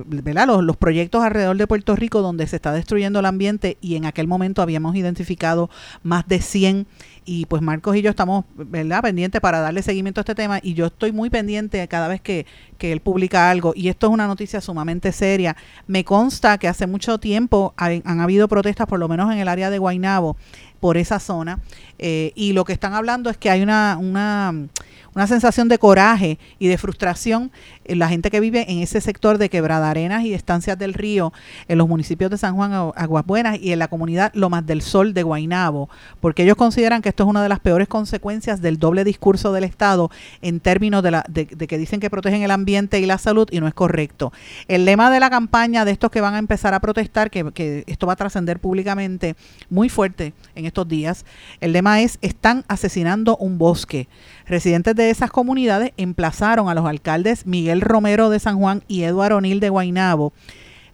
[0.46, 4.04] Los, los, proyectos alrededor de Puerto Rico donde se está destruyendo el ambiente y en
[4.04, 5.70] aquel momento habíamos identificado
[6.02, 6.86] más de 100
[7.24, 9.02] y pues Marcos y yo estamos ¿verdad?
[9.02, 12.46] pendientes para darle seguimiento a este tema y yo estoy muy pendiente cada vez que,
[12.78, 15.56] que él publica algo y esto es una noticia sumamente seria.
[15.86, 19.70] Me consta que hace mucho tiempo han, habido protestas, por lo menos en el área
[19.70, 20.36] de Guainabo,
[20.80, 21.60] por esa zona
[21.98, 24.68] eh, y lo que están hablando es que hay una, una
[25.14, 27.52] una sensación de coraje y de frustración
[27.86, 31.32] la gente que vive en ese sector de Quebrada Arenas y Estancias del Río,
[31.68, 35.14] en los municipios de San Juan, Aguas Buenas y en la comunidad Lomas del Sol
[35.14, 35.88] de Guainabo,
[36.20, 39.64] porque ellos consideran que esto es una de las peores consecuencias del doble discurso del
[39.64, 43.48] Estado en términos de, la, de, que dicen que protegen el ambiente y la salud
[43.50, 44.32] y no es correcto.
[44.68, 47.84] El lema de la campaña de estos que van a empezar a protestar, que, que
[47.86, 49.36] esto va a trascender públicamente
[49.70, 51.24] muy fuerte en estos días,
[51.60, 54.08] el lema es, están asesinando un bosque.
[54.46, 59.38] Residentes de esas comunidades emplazaron a los alcaldes Miguel Romero de San Juan y Eduardo
[59.38, 60.32] O'Neill de Guainabo,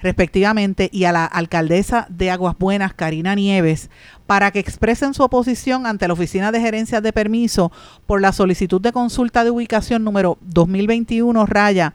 [0.01, 3.91] respectivamente, y a la alcaldesa de Aguas Buenas, Karina Nieves,
[4.27, 7.73] para que expresen su oposición ante la Oficina de Gerencias de Permiso
[8.07, 11.95] por la solicitud de consulta de ubicación número 2021 raya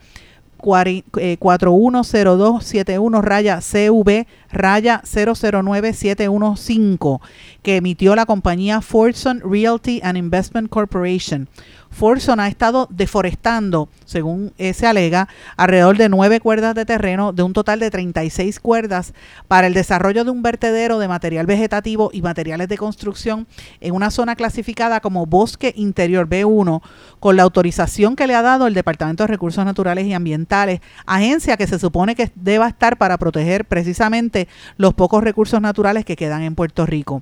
[0.63, 7.19] 410271 raya CV raya 009715
[7.63, 11.47] que emitió la compañía Fortson Realty and Investment Corporation
[11.93, 17.53] Forson ha estado deforestando, según se alega, alrededor de nueve cuerdas de terreno de un
[17.53, 19.13] total de 36 cuerdas
[19.47, 23.47] para el desarrollo de un vertedero de material vegetativo y materiales de construcción
[23.79, 26.81] en una zona clasificada como Bosque Interior B1,
[27.19, 31.57] con la autorización que le ha dado el Departamento de Recursos Naturales y Ambientales, agencia
[31.57, 34.47] que se supone que deba estar para proteger precisamente
[34.77, 37.21] los pocos recursos naturales que quedan en Puerto Rico.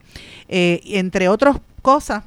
[0.49, 2.23] Eh, entre otras cosas,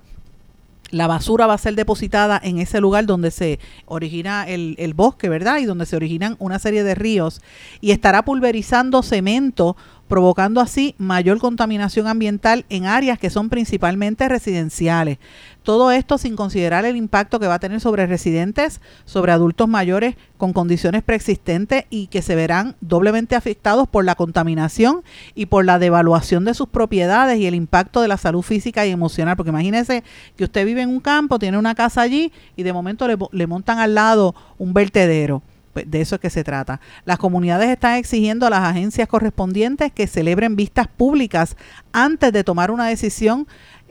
[0.91, 5.29] la basura va a ser depositada en ese lugar donde se origina el, el, bosque,
[5.29, 5.59] ¿verdad?
[5.59, 7.43] Y donde se originan una serie de ríos
[7.81, 9.77] y estará pulverizando cemento
[10.09, 15.19] provocando así mayor contaminación ambiental en áreas que son principalmente residenciales.
[15.63, 20.17] Todo esto sin considerar el impacto que va a tener sobre residentes, sobre adultos mayores
[20.37, 25.03] con condiciones preexistentes y que se verán doblemente afectados por la contaminación
[25.35, 28.91] y por la devaluación de sus propiedades y el impacto de la salud física y
[28.91, 29.37] emocional.
[29.37, 30.05] Porque imagínese
[30.37, 33.47] que usted vive en un campo, tiene una casa allí y de momento le, le
[33.47, 35.43] montan al lado un vertedero
[35.75, 36.81] de eso es que se trata.
[37.05, 41.57] Las comunidades están exigiendo a las agencias correspondientes que celebren vistas públicas
[41.93, 43.47] antes de tomar una decisión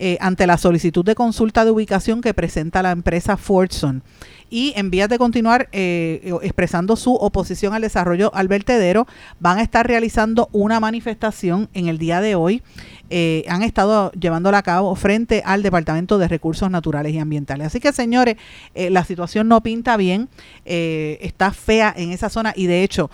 [0.05, 4.03] eh, ante la solicitud de consulta de ubicación que presenta la empresa Fordson
[4.53, 9.07] y en vías de continuar eh, expresando su oposición al desarrollo al vertedero,
[9.39, 12.61] van a estar realizando una manifestación en el día de hoy.
[13.09, 17.65] Eh, han estado llevándola a cabo frente al Departamento de Recursos Naturales y Ambientales.
[17.65, 18.35] Así que, señores,
[18.75, 20.29] eh, la situación no pinta bien,
[20.65, 23.09] está fea en esa zona y de hecho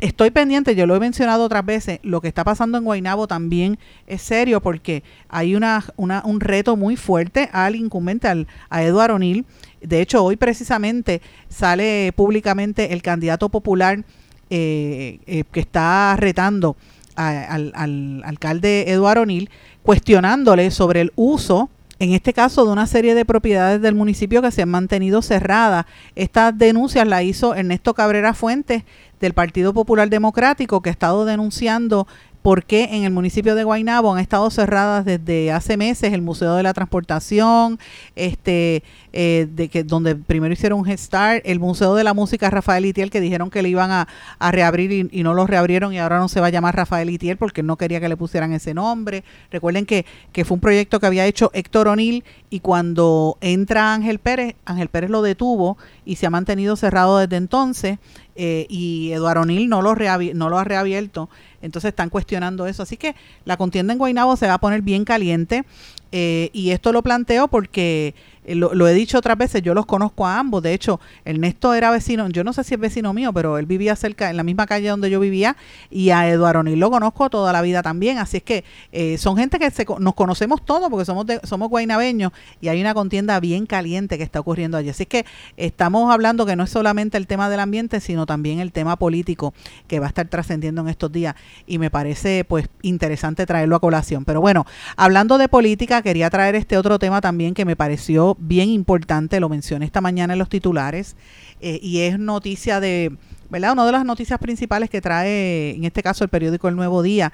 [0.00, 3.78] estoy pendiente, yo lo he mencionado otras veces, lo que está pasando en Guainabo también
[4.06, 9.44] es serio porque hay una, un reto muy fuerte al incumbente, al, a Eduardo O'Neill,
[9.80, 14.04] de hecho, hoy precisamente sale públicamente el candidato popular
[14.50, 16.76] eh, eh, que está retando
[17.14, 19.50] al, al, alcalde Eduardo O'Neill,
[19.82, 24.52] cuestionándole sobre el uso en este caso de una serie de propiedades del municipio que
[24.52, 25.86] se han mantenido cerradas.
[26.14, 28.84] Estas denuncias las hizo Ernesto Cabrera Fuentes
[29.20, 32.06] del Partido Popular Democrático, que ha estado denunciando
[32.42, 36.54] por qué en el municipio de Guaynabo han estado cerradas desde hace meses el Museo
[36.54, 37.78] de la Transportación,
[38.16, 42.50] este, eh, de que donde primero hicieron un Head Start, el Museo de la Música
[42.50, 44.08] Rafael Itiel, que dijeron que le iban a,
[44.50, 47.62] reabrir y, no lo reabrieron y ahora no se va a llamar Rafael Itiel porque
[47.62, 49.24] no quería que le pusieran ese nombre.
[49.50, 54.18] Recuerden que, que fue un proyecto que había hecho Héctor O'Neill y cuando entra Ángel
[54.18, 57.98] Pérez, Ángel Pérez lo detuvo y se ha mantenido cerrado desde entonces.
[58.40, 61.28] Eh, y Eduardo O'Neill no no lo ha reabierto.
[61.60, 62.82] Entonces están cuestionando eso.
[62.82, 65.64] Así que la contienda en Guaynabo se va a poner bien caliente.
[66.12, 68.14] Eh, y esto lo planteo porque
[68.48, 70.62] eh, lo, he dicho otras veces, yo los conozco a ambos.
[70.62, 73.94] De hecho, Ernesto era vecino, yo no sé si es vecino mío, pero él vivía
[73.94, 75.56] cerca, en la misma calle donde yo vivía,
[75.90, 78.16] y a Eduardo O'Neill lo conozco toda la vida también.
[78.16, 82.68] Así es que eh, son gente que nos conocemos todos porque somos, somos guaynabeños y
[82.68, 84.88] hay una contienda bien caliente que está ocurriendo allí.
[84.88, 85.26] Así es que
[85.58, 89.52] estamos hablando que no es solamente el tema del ambiente, sino también el tema político
[89.86, 91.34] que va a estar trascendiendo en estos días.
[91.66, 94.24] Y me parece pues interesante traerlo a colación.
[94.24, 94.64] Pero bueno,
[94.96, 99.48] hablando de política, quería traer este otro tema también que me pareció bien importante, lo
[99.48, 101.16] mencioné esta mañana en los titulares,
[101.60, 103.16] eh, y es noticia de,
[103.50, 103.72] ¿verdad?
[103.72, 107.32] Una de las noticias principales que trae, en este caso, el periódico El Nuevo Día.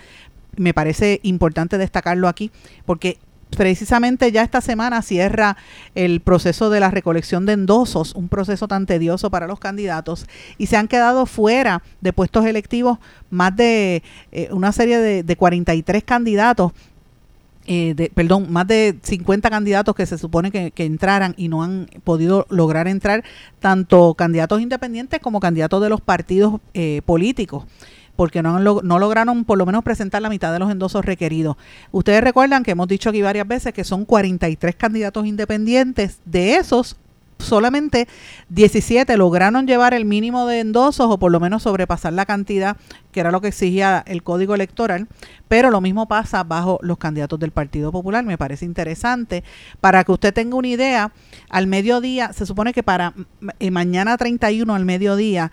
[0.57, 2.50] Me parece importante destacarlo aquí,
[2.87, 3.18] porque
[3.57, 5.57] precisamente ya esta semana cierra
[5.94, 10.27] el proceso de la recolección de endosos, un proceso tan tedioso para los candidatos,
[10.59, 12.98] y se han quedado fuera de puestos electivos
[13.31, 16.72] más de eh, una serie de, de 43 candidatos
[17.66, 21.87] eh, de, perdón, más de 50 candidatos que se supone que, entraran y no han
[22.05, 23.24] podido lograr entrar,
[23.59, 27.64] tanto candidatos independientes como candidatos de los partidos eh, políticos
[28.16, 31.57] porque no, no lograron por lo menos presentar la mitad de los endosos requeridos.
[31.90, 36.96] Ustedes recuerdan que hemos dicho aquí varias veces que son 43 candidatos independientes, de esos
[37.44, 38.09] solamente
[38.48, 42.76] 17 lograron llevar el mínimo de endosos o por lo menos sobrepasar la cantidad
[43.14, 45.07] que era lo que exigía el código electoral,
[45.46, 49.44] pero lo mismo pasa bajo los candidatos del Partido Popular, me parece interesante.
[49.80, 51.12] Para que usted tenga una idea,
[51.48, 53.14] al mediodía, se supone que para
[53.61, 55.52] eh, mañana 31 al mediodía,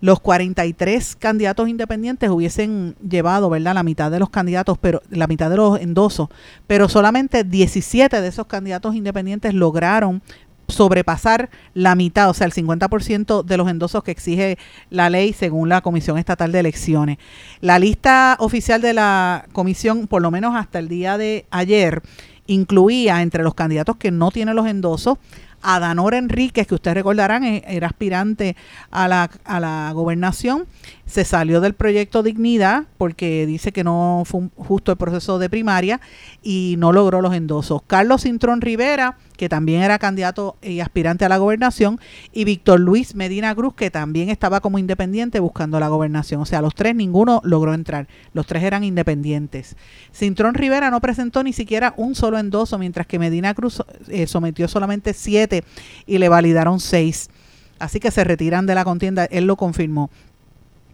[0.00, 5.50] los 43 candidatos independientes hubiesen llevado, ¿verdad?, la mitad de los candidatos, pero la mitad
[5.50, 6.28] de los endosos,
[6.66, 10.22] pero solamente 17 de esos candidatos independientes lograron
[10.70, 14.58] sobrepasar la mitad, o sea, el 50% de los endosos que exige
[14.90, 17.18] la ley según la Comisión Estatal de Elecciones.
[17.60, 22.02] La lista oficial de la comisión, por lo menos hasta el día de ayer,
[22.46, 25.18] incluía entre los candidatos que no tienen los endosos
[25.62, 28.56] a Danora Enríquez, que ustedes recordarán, e-, era aspirante
[28.90, 30.66] a la, a la gobernación,
[31.06, 36.00] se salió del proyecto Dignidad porque dice que no fue justo el proceso de primaria
[36.42, 37.82] y no logró los endosos.
[37.86, 41.98] Carlos Cintrón Rivera, que también era candidato y aspirante a la gobernación,
[42.30, 46.42] y Víctor Luis Medina Cruz, que también estaba como independiente buscando la gobernación.
[46.42, 49.76] O sea, los tres ninguno logró entrar, los tres eran independientes.
[50.12, 54.68] Cintrón Rivera no presentó ni siquiera un solo endoso, mientras que Medina Cruz eh, sometió
[54.68, 55.64] solamente siete
[56.04, 57.30] y le validaron seis.
[57.78, 60.10] Así que se retiran de la contienda, él lo confirmó.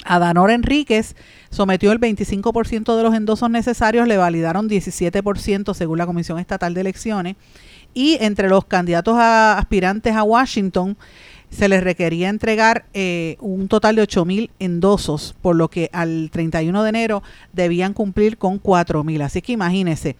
[0.04, 1.16] Adanor Enríquez
[1.50, 6.82] sometió el 25% de los endosos necesarios, le validaron 17% según la Comisión Estatal de
[6.82, 7.34] Elecciones.
[7.96, 10.98] Y entre los candidatos a aspirantes a Washington
[11.48, 16.82] se les requería entregar eh, un total de 8.000 endosos, por lo que al 31
[16.82, 17.22] de enero
[17.54, 19.22] debían cumplir con 4.000.
[19.22, 20.16] Así que imagínense,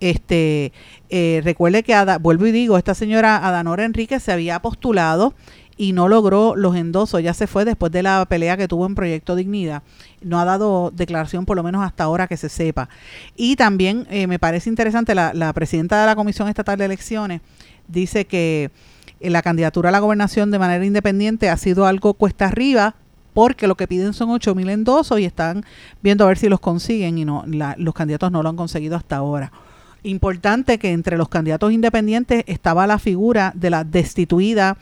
[0.00, 0.74] este,
[1.08, 5.32] eh, recuerde que, vuelvo y digo, esta señora Adanora Enríquez se había postulado
[5.76, 8.94] y no logró los endosos, ya se fue después de la pelea que tuvo en
[8.94, 9.82] Proyecto Dignidad.
[10.22, 12.88] No ha dado declaración por lo menos hasta ahora que se sepa.
[13.36, 17.40] Y también eh, me parece interesante, la, la presidenta de la Comisión Estatal de Elecciones
[17.88, 18.70] dice que
[19.20, 22.94] eh, la candidatura a la gobernación de manera independiente ha sido algo cuesta arriba
[23.32, 25.64] porque lo que piden son 8 mil endosos y están
[26.02, 29.16] viendo a ver si los consiguen y no los candidatos no lo han conseguido hasta
[29.16, 29.52] ahora.
[30.04, 34.76] Importante que entre los candidatos independientes estaba la figura de la destituida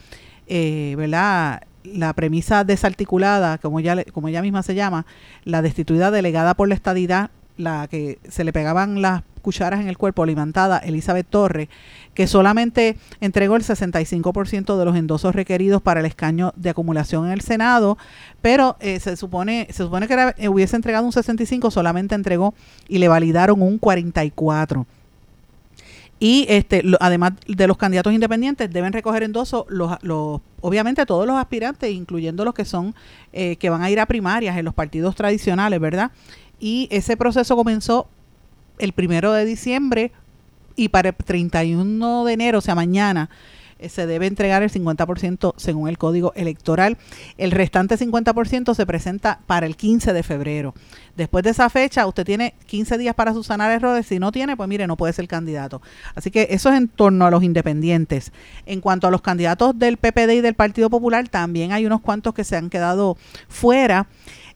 [0.47, 1.63] eh, ¿verdad?
[1.83, 5.05] la premisa desarticulada, como ella, como ella misma se llama,
[5.43, 9.97] la destituida delegada por la estadidad, la que se le pegaban las cucharas en el
[9.97, 11.69] cuerpo, alimentada Elizabeth Torre,
[12.15, 17.33] que solamente entregó el 65% de los endosos requeridos para el escaño de acumulación en
[17.33, 17.97] el Senado,
[18.41, 22.55] pero eh, se supone se supone que hubiese entregado un 65, solamente entregó
[22.87, 24.87] y le validaron un 44.
[26.19, 31.35] Y este, además de los candidatos independientes, deben recoger endosos los, los, obviamente todos los
[31.37, 32.95] aspirantes, incluyendo los que son,
[33.33, 36.11] eh, que van a ir a primarias en los partidos tradicionales, ¿verdad?
[36.59, 38.07] Y ese proceso comenzó
[38.79, 40.11] el primero de diciembre
[40.75, 43.29] y para el 31 de enero, o sea, mañana,
[43.87, 46.97] se debe entregar el 50% según el código electoral.
[47.37, 50.73] El restante 50% se presenta para el 15 de febrero.
[51.15, 54.07] Después de esa fecha, usted tiene 15 días para subsanar errores.
[54.07, 55.81] Si no tiene, pues mire, no puede ser candidato.
[56.15, 58.31] Así que eso es en torno a los independientes.
[58.65, 62.33] En cuanto a los candidatos del PPD y del Partido Popular, también hay unos cuantos
[62.33, 63.17] que se han quedado
[63.47, 64.07] fuera.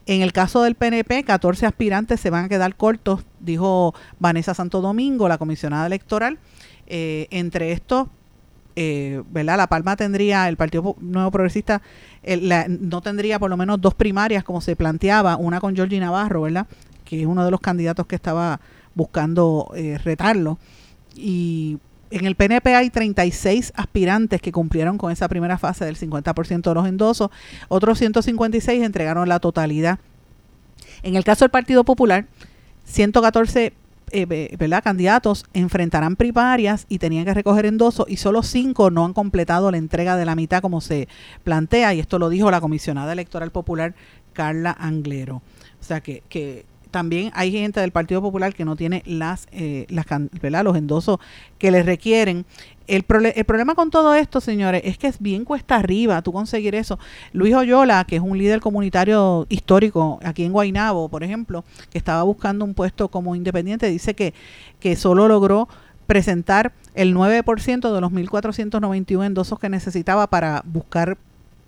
[0.07, 4.79] En el caso del PNP, 14 aspirantes se van a quedar cortos, dijo Vanessa Santo
[4.79, 6.39] Domingo, la comisionada electoral.
[6.89, 8.07] Eh, entre estos,
[8.79, 9.57] eh, ¿verdad?
[9.57, 11.81] La Palma tendría, el Partido Nuevo Progresista
[12.69, 16.67] no tendría por lo menos dos primarias como se planteaba, una con Georgie Navarro, ¿verdad?
[17.03, 18.59] Que es uno de los candidatos que estaba
[18.93, 20.59] buscando eh, retarlo.
[21.15, 21.79] Y
[22.11, 26.75] en el PNP hay 36 aspirantes que cumplieron con esa primera fase del 50% de
[26.75, 27.31] los endosos,
[27.69, 29.97] otros 156 entregaron la totalidad.
[31.01, 32.27] En el caso del Partido Popular,
[32.85, 33.73] 114
[34.11, 34.83] eh, ¿verdad?
[34.83, 39.77] candidatos enfrentarán primarias y tenían que recoger endosos y solo cinco no han completado la
[39.77, 41.07] entrega de la mitad como se
[41.43, 43.95] plantea y esto lo dijo la comisionada electoral popular
[44.33, 45.41] Carla Anglero.
[45.79, 46.65] O sea que, que
[46.97, 51.19] también hay gente del Partido Popular que no tiene las, eh, los endosos
[51.59, 52.43] que les requieren.
[52.87, 56.73] El, el, problema con todo esto, señores, es que es bien cuesta arriba tú conseguir
[56.73, 56.97] eso.
[57.33, 62.23] Luis Oyola, que es un líder comunitario histórico aquí en Guainabo, por ejemplo, que estaba
[62.23, 64.33] buscando un puesto como independiente, dice que,
[64.79, 65.67] que solo logró
[66.07, 71.19] presentar el 9% de los 1.491 endosos que necesitaba para buscar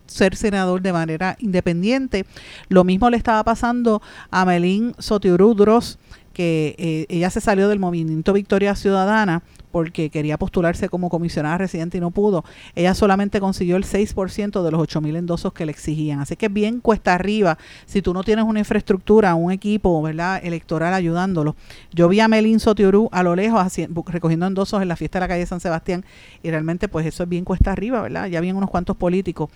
[0.10, 2.26] ser senador de manera independiente.
[2.68, 4.02] Lo mismo le estaba pasando
[4.32, 6.00] a Melín Sotiurudros,
[6.34, 11.98] que eh, ella se salió del movimiento Victoria Ciudadana porque quería postularse como comisionada residente
[11.98, 12.44] y no pudo.
[12.76, 16.20] Ella solamente consiguió el 6% de los 8.000 endosos que le exigían.
[16.20, 20.40] Así que bien cuesta arriba si tú no tienes una infraestructura, un equipo ¿verdad?
[20.44, 21.56] electoral ayudándolo.
[21.92, 23.62] Yo vi a Melín Sotiurú a lo lejos
[24.06, 26.04] recogiendo endosos en la fiesta de la calle San Sebastián
[26.42, 28.28] y realmente pues eso es bien cuesta arriba, ¿verdad?
[28.28, 29.50] Ya habían unos cuantos políticos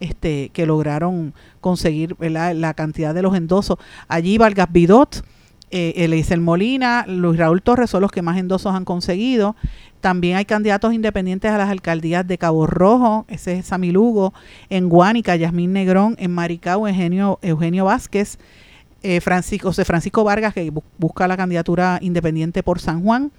[0.00, 3.78] este, que lograron conseguir la cantidad de los endosos.
[4.08, 5.22] Allí Vargas Bidot
[5.70, 9.54] eh, Molina, Luis Raúl Torres son los que más endosos han conseguido.
[10.00, 14.32] También hay candidatos independientes a las alcaldías de Cabo Rojo, ese es Samilugo,
[14.70, 18.38] en Guánica, Yasmín Negrón, en Maricao, Eugenio, Eugenio Vázquez,
[19.02, 19.20] eh,
[19.62, 23.30] José Francisco Vargas, que busca la candidatura independiente por San Juan,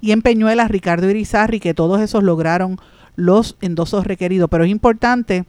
[0.00, 2.78] y en Peñuelas, Ricardo Irizarri, que todos esos lograron
[3.16, 4.48] los endosos requeridos.
[4.50, 5.44] Pero es importante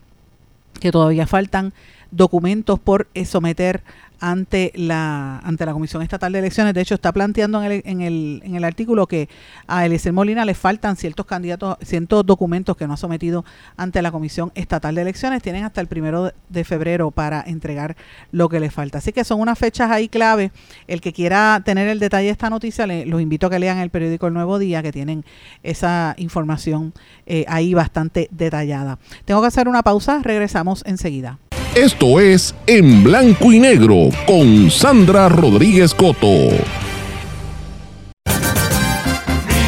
[0.79, 1.73] que todavía faltan
[2.11, 3.83] documentos por eh, someter
[4.19, 6.73] ante la ante la Comisión Estatal de Elecciones.
[6.73, 9.29] De hecho, está planteando en el, en el, en el artículo que
[9.67, 13.45] a Eliezer Molina le faltan ciertos candidatos, ciertos documentos que no ha sometido
[13.77, 15.41] ante la Comisión Estatal de Elecciones.
[15.41, 17.95] Tienen hasta el primero de febrero para entregar
[18.31, 18.97] lo que le falta.
[18.97, 20.51] Así que son unas fechas ahí clave.
[20.87, 23.77] El que quiera tener el detalle de esta noticia, le, los invito a que lean
[23.77, 25.23] el periódico El Nuevo Día, que tienen
[25.63, 26.93] esa información
[27.25, 28.99] eh, ahí bastante detallada.
[29.25, 31.39] Tengo que hacer una pausa, regresamos enseguida.
[31.75, 36.27] Esto es En Blanco y Negro con Sandra Rodríguez Coto.
[36.27, 36.55] Mi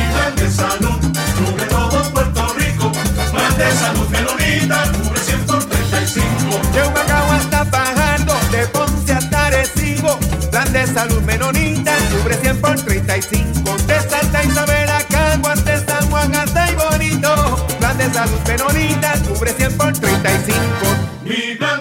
[0.10, 1.00] plan de salud
[1.38, 2.92] cubre todo Puerto Rico.
[3.32, 4.18] Plan de salud que
[5.04, 6.60] cubre 135.
[6.74, 10.18] De Humacao hasta Fajardo, de Ponce hasta Arecibo.
[10.50, 13.78] Plan de salud menonita cubre 100 por 35.
[13.86, 17.68] De Santa Isabel a Caguas, de San Juan hasta y Bonito.
[17.80, 20.62] Plan de salud menonita cubre 100 por 35.
[21.24, 21.81] Mi plan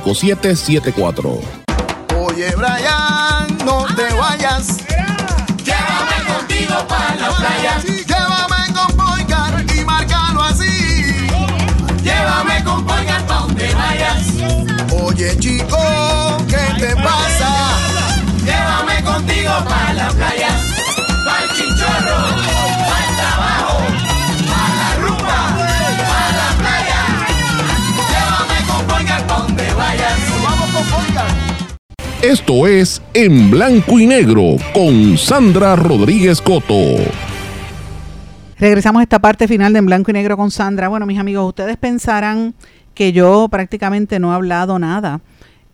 [0.00, 1.40] 5774.
[2.18, 4.78] Oye, Brian, no te vayas.
[5.64, 7.80] Llévame contigo para la playa.
[7.84, 11.26] Llévame con Poicar y márcalo así.
[12.02, 14.26] Llévame con Poicar pa' donde vayas.
[15.02, 15.78] Oye, chico,
[16.48, 17.76] ¿qué te pasa?
[18.44, 20.79] Llévame contigo para la playa.
[32.22, 36.74] Esto es En Blanco y Negro con Sandra Rodríguez Coto.
[38.58, 40.88] Regresamos a esta parte final de En Blanco y Negro con Sandra.
[40.88, 42.52] Bueno, mis amigos, ustedes pensarán
[42.92, 45.22] que yo prácticamente no he hablado nada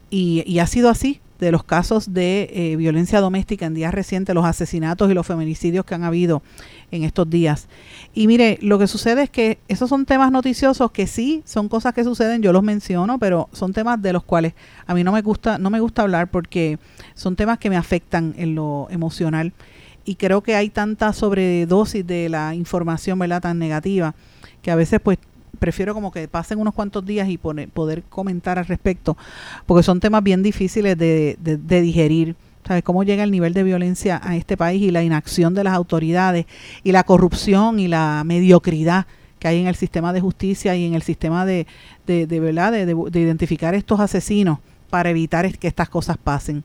[0.08, 4.44] y, ha sido así de los casos de eh, violencia doméstica en días recientes, los
[4.44, 6.42] asesinatos y los feminicidios que han habido
[6.90, 7.68] en estos días.
[8.14, 11.94] Y mire, lo que sucede es que esos son temas noticiosos que sí son cosas
[11.94, 14.54] que suceden, yo los menciono, pero son temas de los cuales
[14.86, 16.78] a mí no me gusta, no me gusta hablar porque
[17.14, 19.52] son temas que me afectan en lo emocional.
[20.04, 24.14] Y creo que hay tanta sobredosis de la información, ¿verdad?, tan negativa,
[24.62, 25.18] que a veces pues
[25.56, 29.16] prefiero como que pasen unos cuantos días y poder comentar al respecto,
[29.66, 32.36] porque son temas bien difíciles de, de digerir
[32.66, 35.74] ¿Sabes cómo llega el nivel de violencia a este país y la inacción de las
[35.74, 36.46] autoridades
[36.82, 39.06] y la corrupción y la mediocridad
[39.38, 41.68] que hay en el sistema de justicia y en el sistema de,
[42.06, 44.58] de, verdad de, de, identificar estos asesinos
[44.90, 46.64] para evitar que estas cosas pasen.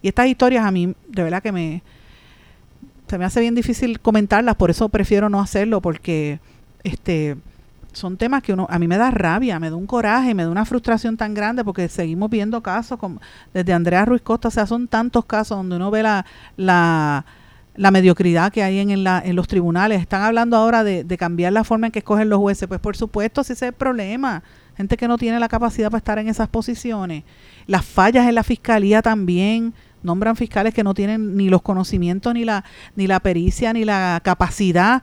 [0.00, 1.82] Y estas historias a mí de verdad que me
[3.08, 6.40] se me hace bien difícil comentarlas, por eso prefiero no hacerlo porque
[6.82, 7.36] este
[7.92, 10.50] son temas que uno, a mí me da rabia, me da un coraje, me da
[10.50, 13.20] una frustración tan grande porque seguimos viendo casos como
[13.52, 16.24] desde Andrea Ruiz Costa, o sea, son tantos casos donde uno ve la,
[16.56, 17.24] la,
[17.76, 20.00] la mediocridad que hay en, la, en los tribunales.
[20.00, 22.68] Están hablando ahora de, de, cambiar la forma en que escogen los jueces.
[22.68, 24.42] Pues por supuesto, si ese es el problema.
[24.76, 27.24] Gente que no tiene la capacidad para estar en esas posiciones.
[27.66, 29.74] Las fallas en la fiscalía también.
[30.02, 32.64] Nombran fiscales que no tienen ni los conocimientos, ni la,
[32.96, 35.02] ni la pericia, ni la capacidad.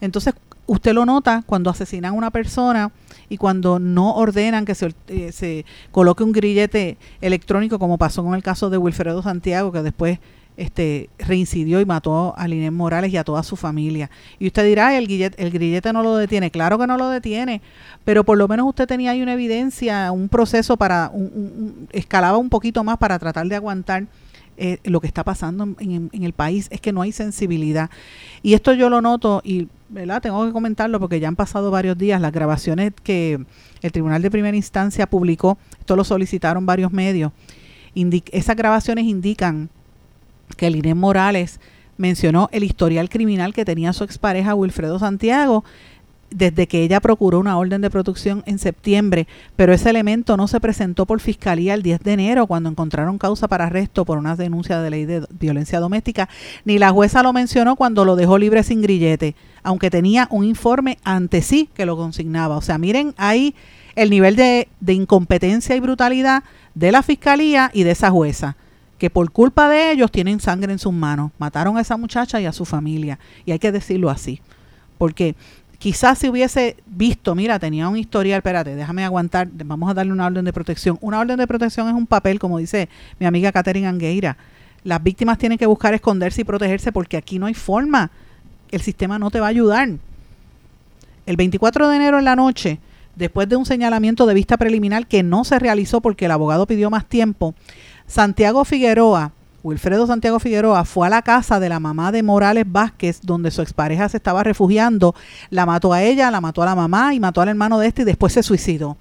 [0.00, 0.34] Entonces,
[0.68, 2.92] usted lo nota cuando asesinan a una persona
[3.28, 8.34] y cuando no ordenan que se, eh, se, coloque un grillete electrónico, como pasó con
[8.34, 10.18] el caso de Wilfredo Santiago, que después
[10.58, 14.10] este, reincidió y mató a Linés Morales y a toda su familia.
[14.38, 16.50] Y usted dirá, el grillete, el grillete no lo detiene.
[16.50, 17.62] Claro que no lo detiene,
[18.04, 22.50] pero por lo menos usted tenía ahí una evidencia, un proceso para, un, escalaba un
[22.50, 24.06] poquito más para tratar de aguantar
[24.60, 27.90] eh, lo que está pasando en, el país es que no hay sensibilidad.
[28.42, 30.20] Y esto yo lo noto y ¿verdad?
[30.20, 32.20] tengo que comentarlo porque ya han pasado varios días.
[32.20, 33.38] Las grabaciones que
[33.82, 37.30] el Tribunal de Primera Instancia publicó, esto lo solicitaron varios medios.
[38.32, 39.70] esas grabaciones indican
[40.56, 41.60] que Inés Morales
[41.96, 45.64] mencionó el historial criminal que tenía su expareja Wilfredo Santiago
[46.30, 49.26] desde que ella procuró una orden de protección en septiembre,
[49.56, 53.48] pero ese elemento no se presentó por fiscalía el 10 de enero cuando encontraron causa
[53.48, 56.28] para arresto por una denuncia de ley de violencia doméstica,
[56.64, 60.98] ni la jueza lo mencionó cuando lo dejó libre sin grillete, aunque tenía un informe
[61.04, 62.56] ante sí que lo consignaba.
[62.56, 63.54] O sea, miren ahí
[63.96, 68.56] el nivel de, de incompetencia y brutalidad de la fiscalía y de esa jueza
[68.98, 71.30] que por culpa de ellos tienen sangre en sus manos.
[71.38, 73.18] Mataron a esa muchacha y a su familia.
[73.46, 74.40] Y hay que decirlo así.
[74.98, 75.36] Porque
[75.78, 80.26] Quizás si hubiese visto, mira, tenía un historial, espérate, déjame aguantar, vamos a darle una
[80.26, 80.98] orden de protección.
[81.00, 82.88] Una orden de protección es un papel, como dice
[83.20, 84.36] mi amiga Catherine Angueira.
[84.82, 88.10] Las víctimas tienen que buscar esconderse y protegerse porque aquí no hay forma.
[88.72, 89.88] El sistema no te va a ayudar.
[91.26, 92.80] El 24 de enero en la noche,
[93.14, 96.90] después de un señalamiento de vista preliminar que no se realizó porque el abogado pidió
[96.90, 97.54] más tiempo,
[98.08, 99.32] Santiago Figueroa
[99.62, 103.60] Wilfredo Santiago Figueroa fue a la casa de la mamá de Morales Vázquez, donde su
[103.60, 105.14] expareja se estaba refugiando,
[105.50, 108.02] la mató a ella, la mató a la mamá y mató al hermano de este
[108.02, 108.96] y después se suicidó.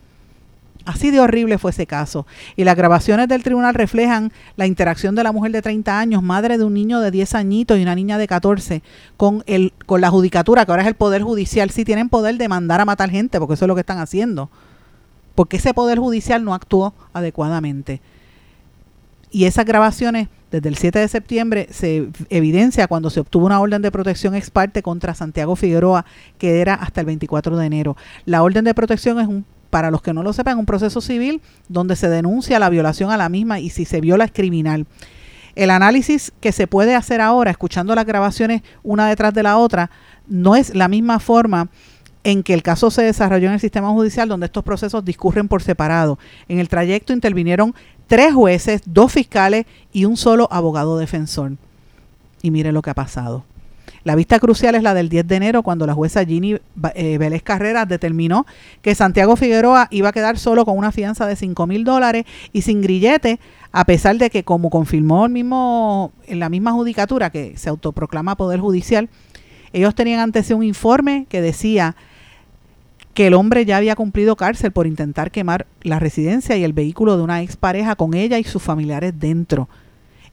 [0.88, 2.26] Así de horrible fue ese caso.
[2.56, 6.58] Y las grabaciones del tribunal reflejan la interacción de la mujer de 30 años, madre
[6.58, 8.82] de un niño de 10 añitos y una niña de 14,
[9.18, 11.72] con, el, con la judicatura, que ahora es el Poder Judicial.
[11.72, 14.50] Sí tienen poder de mandar a matar gente, porque eso es lo que están haciendo.
[15.36, 18.00] Porque ese Poder Judicial no actuó adecuadamente.
[19.30, 23.82] Y esas grabaciones desde el 7 de septiembre se evidencia cuando se obtuvo una orden
[23.82, 26.06] de protección ex parte contra Santiago Figueroa,
[26.38, 27.98] que era hasta el 24 de enero.
[28.26, 31.42] La orden de protección es un para los que no lo sepan, un proceso civil
[31.68, 34.88] donde se denuncia la violación a la misma y si se viola es criminal.
[35.56, 39.90] El análisis que se puede hacer ahora, escuchando las grabaciones una detrás de la otra,
[40.28, 41.70] no es la misma forma
[42.24, 45.64] en que el caso se desarrolló en el sistema judicial donde estos procesos discurren por
[45.64, 46.20] separado.
[46.48, 47.74] En el trayecto intervinieron
[48.08, 51.54] tres jueces, dos fiscales y un solo abogado defensor.
[52.42, 53.44] Y mire lo que ha pasado.
[54.04, 56.58] La vista crucial es la del 10 de enero, cuando la jueza Ginny
[56.96, 58.46] eh, Vélez Carreras determinó
[58.82, 62.62] que Santiago Figueroa iba a quedar solo con una fianza de 5 mil dólares y
[62.62, 63.40] sin grillete,
[63.74, 68.38] a pesar de que, como confirmó el mismo, en la misma judicatura que se autoproclama
[68.38, 69.10] Poder Judicial,
[69.74, 71.98] ellos tenían ante sí un informe que decía
[73.18, 77.18] que el hombre ya había cumplido cárcel por intentar quemar la residencia y el vehículo
[77.18, 79.68] de una expareja con ella y sus familiares dentro.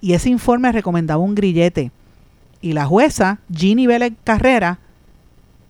[0.02, 1.92] Y ese informe recomendaba un grillete.
[2.60, 4.80] Y la jueza, Ginny Vélez Carrera,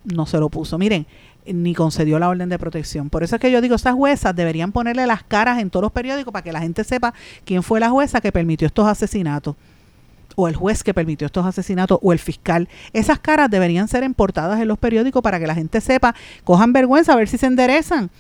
[0.03, 0.77] no se lo puso.
[0.77, 1.07] Miren,
[1.47, 3.11] ni concedió la orden de protección.
[3.11, 5.93] Por eso es que yo digo, esas juezas deberían ponerle las caras en todos los
[5.93, 9.55] periódicos para que la gente sepa quién fue la jueza que permitió estos asesinatos
[10.37, 12.69] o el juez que permitió estos asesinatos o el fiscal.
[12.93, 16.15] Esas caras deberían ser importadas en los periódicos para que la gente sepa,
[16.45, 18.11] cojan vergüenza a ver si se enderezan.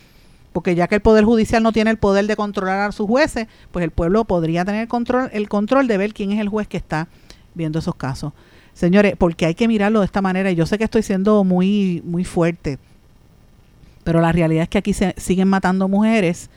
[0.52, 3.48] Porque ya que el Poder Judicial no tiene el poder de controlar a sus jueces,
[3.72, 6.76] pues el pueblo podría tener control, el control de ver quién es el juez que
[6.76, 7.08] está
[7.54, 8.32] viendo esos casos.
[8.72, 10.52] Señores, porque hay que mirarlo de esta manera.
[10.52, 12.78] Yo sé que estoy siendo muy, muy fuerte,
[14.04, 16.50] pero la realidad es que aquí se siguen matando mujeres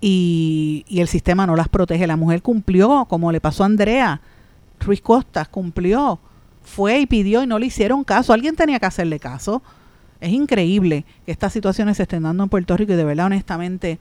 [0.00, 2.06] y, y el sistema no las protege.
[2.06, 4.22] La mujer cumplió, como le pasó a Andrea
[4.86, 6.18] Ruiz Costas, cumplió,
[6.62, 8.32] fue y pidió y no le hicieron caso.
[8.32, 9.62] Alguien tenía que hacerle caso.
[10.20, 13.98] Es increíble que estas situaciones se estén dando en Puerto Rico y de verdad, honestamente,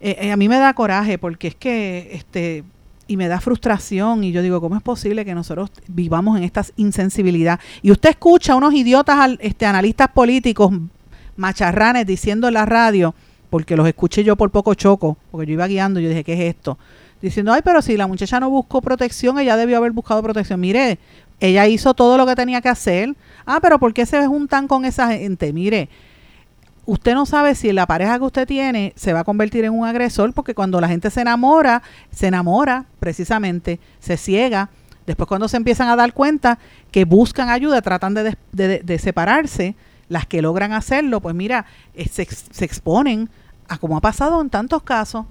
[0.00, 2.64] eh, eh, a mí me da coraje porque es que este
[3.08, 6.62] y me da frustración y yo digo, ¿cómo es posible que nosotros vivamos en esta
[6.76, 7.58] insensibilidad?
[7.80, 10.72] Y usted escucha a unos idiotas este, analistas políticos
[11.34, 13.14] macharranes diciendo en la radio,
[13.48, 16.54] porque los escuché yo por poco choco, porque yo iba guiando, yo dije, ¿qué es
[16.54, 16.78] esto?
[17.20, 20.60] Diciendo, ay, pero si la muchacha no buscó protección, ella debió haber buscado protección.
[20.60, 20.98] Mire,
[21.40, 23.14] ella hizo todo lo que tenía que hacer.
[23.44, 25.52] Ah, pero ¿por qué se juntan con esa gente?
[25.52, 25.88] Mire,
[26.86, 29.86] usted no sabe si la pareja que usted tiene se va a convertir en un
[29.86, 34.70] agresor, porque cuando la gente se enamora, se enamora precisamente, se ciega.
[35.04, 36.58] Después cuando se empiezan a dar cuenta
[36.92, 39.74] que buscan ayuda, tratan de, de, separarse,
[40.08, 43.28] las que logran hacerlo, pues mira, eh, se, se exponen
[43.68, 45.26] a como ha pasado en tantos casos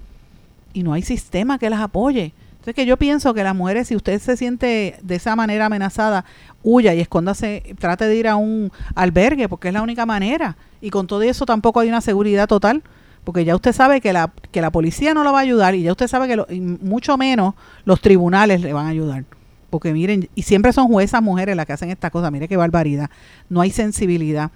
[0.78, 2.32] y no hay sistema que las apoye.
[2.52, 6.24] Entonces que yo pienso que las mujeres, si usted se siente de esa manera amenazada,
[6.62, 10.56] huya y escóndase, trate de ir a un albergue, porque es la única manera.
[10.80, 12.84] Y con todo eso tampoco hay una seguridad total,
[13.24, 15.82] porque ya usted sabe que la, que la policía no lo va a ayudar y
[15.82, 16.46] ya usted sabe que lo,
[16.80, 17.54] mucho menos
[17.84, 19.24] los tribunales le van a ayudar.
[19.70, 23.10] Porque miren, y siempre son juezas mujeres las que hacen esta cosa, mire qué barbaridad.
[23.48, 24.52] No hay sensibilidad.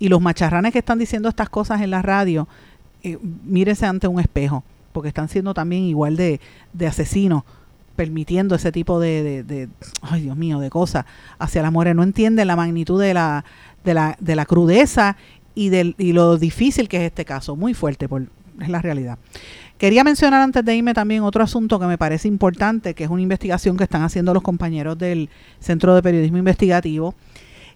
[0.00, 2.48] Y los macharranes que están diciendo estas cosas en la radio,
[3.04, 6.40] eh, mírense ante un espejo porque están siendo también igual de,
[6.72, 7.44] de asesinos,
[7.96, 9.68] permitiendo ese tipo de, de,
[10.00, 11.04] ay Dios mío, de cosas
[11.38, 11.94] hacia las mujeres.
[11.94, 13.44] No entienden la magnitud de la,
[13.84, 15.16] de la, de la crudeza
[15.54, 17.56] y, del, y lo difícil que es este caso.
[17.56, 18.26] Muy fuerte, por,
[18.60, 19.18] es la realidad.
[19.76, 23.22] Quería mencionar antes de irme también otro asunto que me parece importante, que es una
[23.22, 27.14] investigación que están haciendo los compañeros del Centro de Periodismo Investigativo,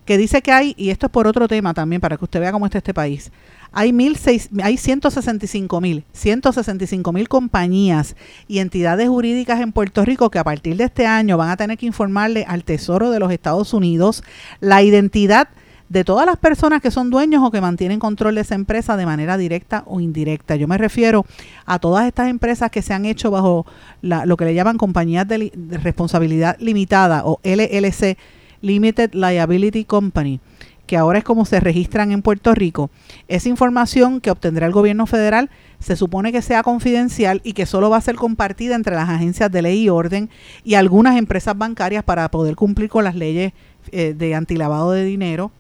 [0.05, 2.53] que dice que hay, y esto es por otro tema también, para que usted vea
[2.53, 3.33] cómo está este país,
[3.75, 8.15] hay, mil seis, hay 165 mil, 165 mil compañías
[8.47, 11.77] y entidades jurídicas en Puerto Rico que a partir de este año van a tener
[11.77, 14.23] que informarle al Tesoro de los Estados Unidos
[14.61, 15.49] la identidad
[15.89, 19.07] de todas las personas que son dueños o que mantienen control de esa empresa de
[19.07, 20.57] manera directa o indirecta.
[20.57, 21.27] Yo me refiero
[21.67, 23.67] a todas estas empresas que se han hecho bajo
[24.03, 25.53] lo que le llaman compañías de
[25.83, 28.17] responsabilidad limitada o LLC,
[28.63, 30.41] Limited Liability Company
[30.87, 32.91] que ahora es como se registran en Puerto Rico,
[33.29, 37.91] esa información que obtendrá el gobierno federal se supone que sea confidencial y que solo
[37.91, 40.31] va a ser compartida entre las agencias de ley y orden
[40.65, 43.53] y algunas empresas bancarias para poder cumplir con las leyes
[43.93, 45.51] eh, de antilavado de dinero.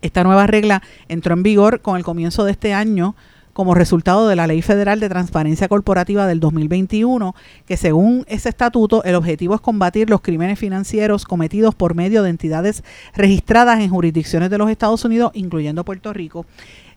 [0.00, 3.14] Esta nueva regla entró en vigor con el comienzo de este año
[3.52, 7.34] como resultado de la Ley Federal de Transparencia Corporativa del 2021,
[7.66, 12.30] que según ese estatuto el objetivo es combatir los crímenes financieros cometidos por medio de
[12.30, 12.82] entidades
[13.14, 16.46] registradas en jurisdicciones de los Estados Unidos, incluyendo Puerto Rico,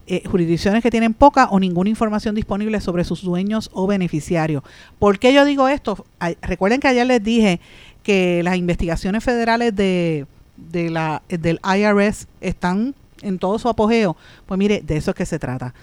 [0.07, 4.63] eh, jurisdicciones que tienen poca o ninguna información disponible sobre sus dueños o beneficiarios.
[4.99, 6.05] ¿Por qué yo digo esto?
[6.41, 7.59] recuerden que ayer les dije
[8.03, 10.27] que las investigaciones federales de,
[10.57, 12.93] del IRS están
[13.23, 14.15] en todo su apogeo.
[14.45, 15.73] Pues mire, de eso es que se trata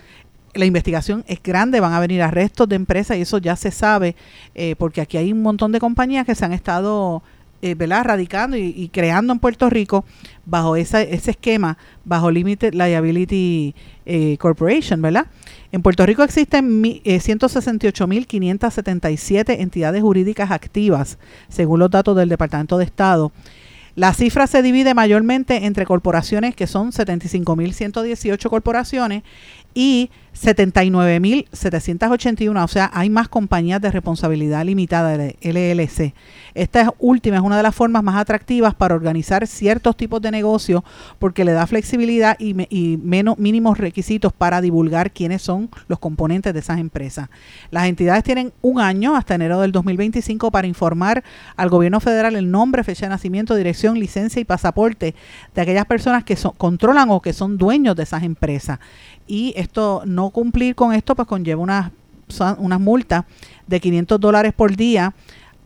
[0.55, 4.17] la investigación es grande, van a venir arrestos de empresas y eso ya se sabe,
[4.55, 7.23] eh, porque aquí hay un montón de compañías que se han estado
[7.65, 10.05] eh, radicando y, creando en Puerto Rico
[10.45, 15.27] bajo ese esquema, bajo Limited Liability eh, Corporation, ¿verdad?
[15.71, 22.85] En Puerto Rico existen 168.577 eh, entidades jurídicas activas, según los datos del Departamento de
[22.85, 23.31] Estado.
[23.95, 29.23] La cifra se divide mayormente entre corporaciones, que son 75.118 corporaciones,
[29.75, 36.15] y 79.781, o sea, hay más compañías de responsabilidad limitada de LLC.
[36.55, 40.83] Esta última es una de las formas más atractivas para organizar ciertos tipos de negocios
[41.19, 42.55] porque le da flexibilidad y,
[43.03, 47.29] menos mínimos requisitos para divulgar quiénes son los componentes de esas empresas.
[47.71, 51.23] Las entidades tienen un año hasta enero del 2025 para informar
[51.57, 55.15] al gobierno federal el nombre, fecha de nacimiento, dirección, licencia y pasaporte
[55.55, 58.79] de aquellas personas que controlan o que son dueños de esas empresas
[59.27, 61.91] y esto no cumplir con esto pues conlleva unas
[62.59, 63.25] unas multas
[63.67, 65.15] de 500 dólares por día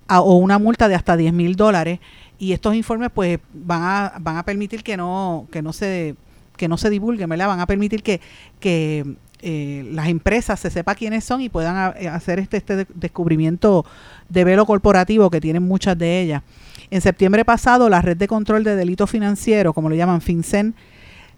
[0.08, 2.00] o una multa de hasta 10 mil dólares
[2.38, 6.16] y estos informes pues van a, van a permitir que no que no se
[6.56, 7.28] que no se divulguen.
[7.28, 8.20] Van a permitir que,
[8.58, 13.84] que eh, las empresas se sepa quiénes son y puedan eh, hacer este, este descubrimiento
[14.28, 16.42] de velo corporativo que tienen muchas de ellas.
[16.90, 20.74] En septiembre pasado, la Red de Control de Delitos Financieros, como lo llaman FinCEN,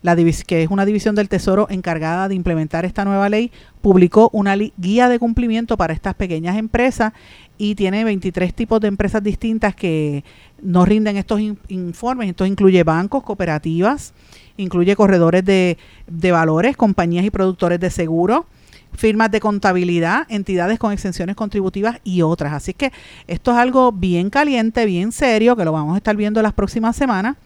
[0.03, 4.55] la que es una división del Tesoro encargada de implementar esta nueva ley, publicó una
[4.55, 7.13] guía de cumplimiento para estas pequeñas empresas
[7.57, 10.25] y tiene 23 tipos de empresas distintas que
[10.63, 12.29] nos rinden estos informes.
[12.29, 14.15] Esto incluye bancos, cooperativas,
[14.57, 18.45] incluye corredores de, de valores, compañías y productores de seguros,
[18.93, 22.53] firmas de contabilidad, entidades con exenciones contributivas y otras.
[22.53, 22.93] Así que
[23.27, 26.97] esto es algo bien caliente, bien serio, que lo vamos a estar viendo las próximas
[26.97, 27.37] semanas.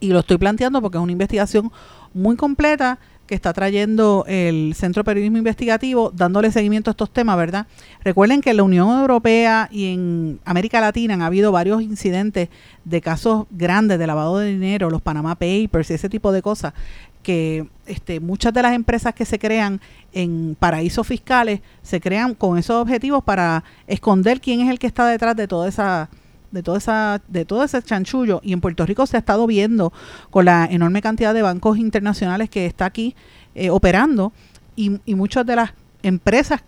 [0.00, 1.70] Y lo estoy planteando porque es una investigación
[2.14, 7.36] muy completa que está trayendo el Centro de Periodismo Investigativo, dándole seguimiento a estos temas,
[7.36, 7.66] ¿verdad?
[8.04, 12.48] Recuerden que en la Unión Europea y en América Latina han habido varios incidentes
[12.84, 16.74] de casos grandes de lavado de dinero, los Panama Papers y ese tipo de cosas,
[17.22, 19.80] que este, muchas de las empresas que se crean
[20.12, 25.06] en paraísos fiscales se crean con esos objetivos para esconder quién es el que está
[25.06, 26.10] detrás de toda esa
[26.52, 29.92] de toda esa de todo ese chanchullo y en Puerto Rico se ha estado viendo
[30.30, 33.16] con la enorme cantidad de bancos internacionales que está aquí
[33.54, 34.32] eh, operando
[34.76, 35.72] y, y muchas de las
[36.02, 36.62] empresas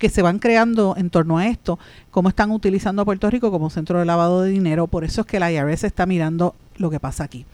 [0.00, 1.78] que se van creando en torno a esto,
[2.10, 4.86] cómo están utilizando a Puerto Rico como centro de lavado de dinero.
[4.86, 7.44] Por eso es que la IRS está mirando lo que pasa aquí.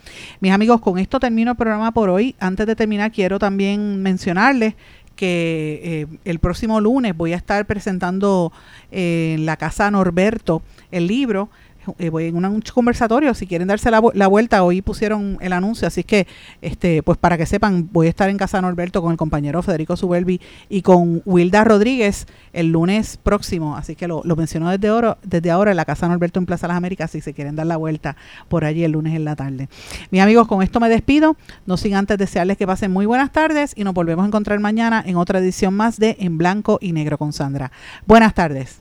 [0.41, 2.37] Mis amigos, con esto termino el programa por hoy.
[2.39, 4.75] Antes de terminar, quiero también mencionarles
[5.17, 8.53] que eh, el próximo lunes voy a estar presentando
[8.93, 10.63] eh, en la casa Norberto
[10.93, 11.49] el libro
[11.99, 16.05] eh, voy en un conversatorio, si quieren darse la, vuelta, hoy pusieron el anuncio, así
[16.05, 16.27] que,
[16.63, 19.97] este, pues para que sepan, voy a estar en Casa Norberto con el compañero Federico
[19.97, 25.19] Subelvi y con Wilda Rodríguez el lunes próximo, así que lo, lo menciono desde, oro,
[25.23, 27.77] desde ahora en la Casa Norberto en Plaza Las Américas, si se quieren dar la
[27.77, 28.17] vuelta
[28.49, 29.69] por allí el lunes en la tarde.
[30.11, 33.73] Mis amigos, con esto me despido, no sin antes desearles que pasen muy buenas tardes
[33.77, 37.19] y nos volvemos a encontrar mañana en otra edición más de En Blanco y Negro
[37.19, 37.71] con Sandra.
[38.07, 38.81] Buenas tardes.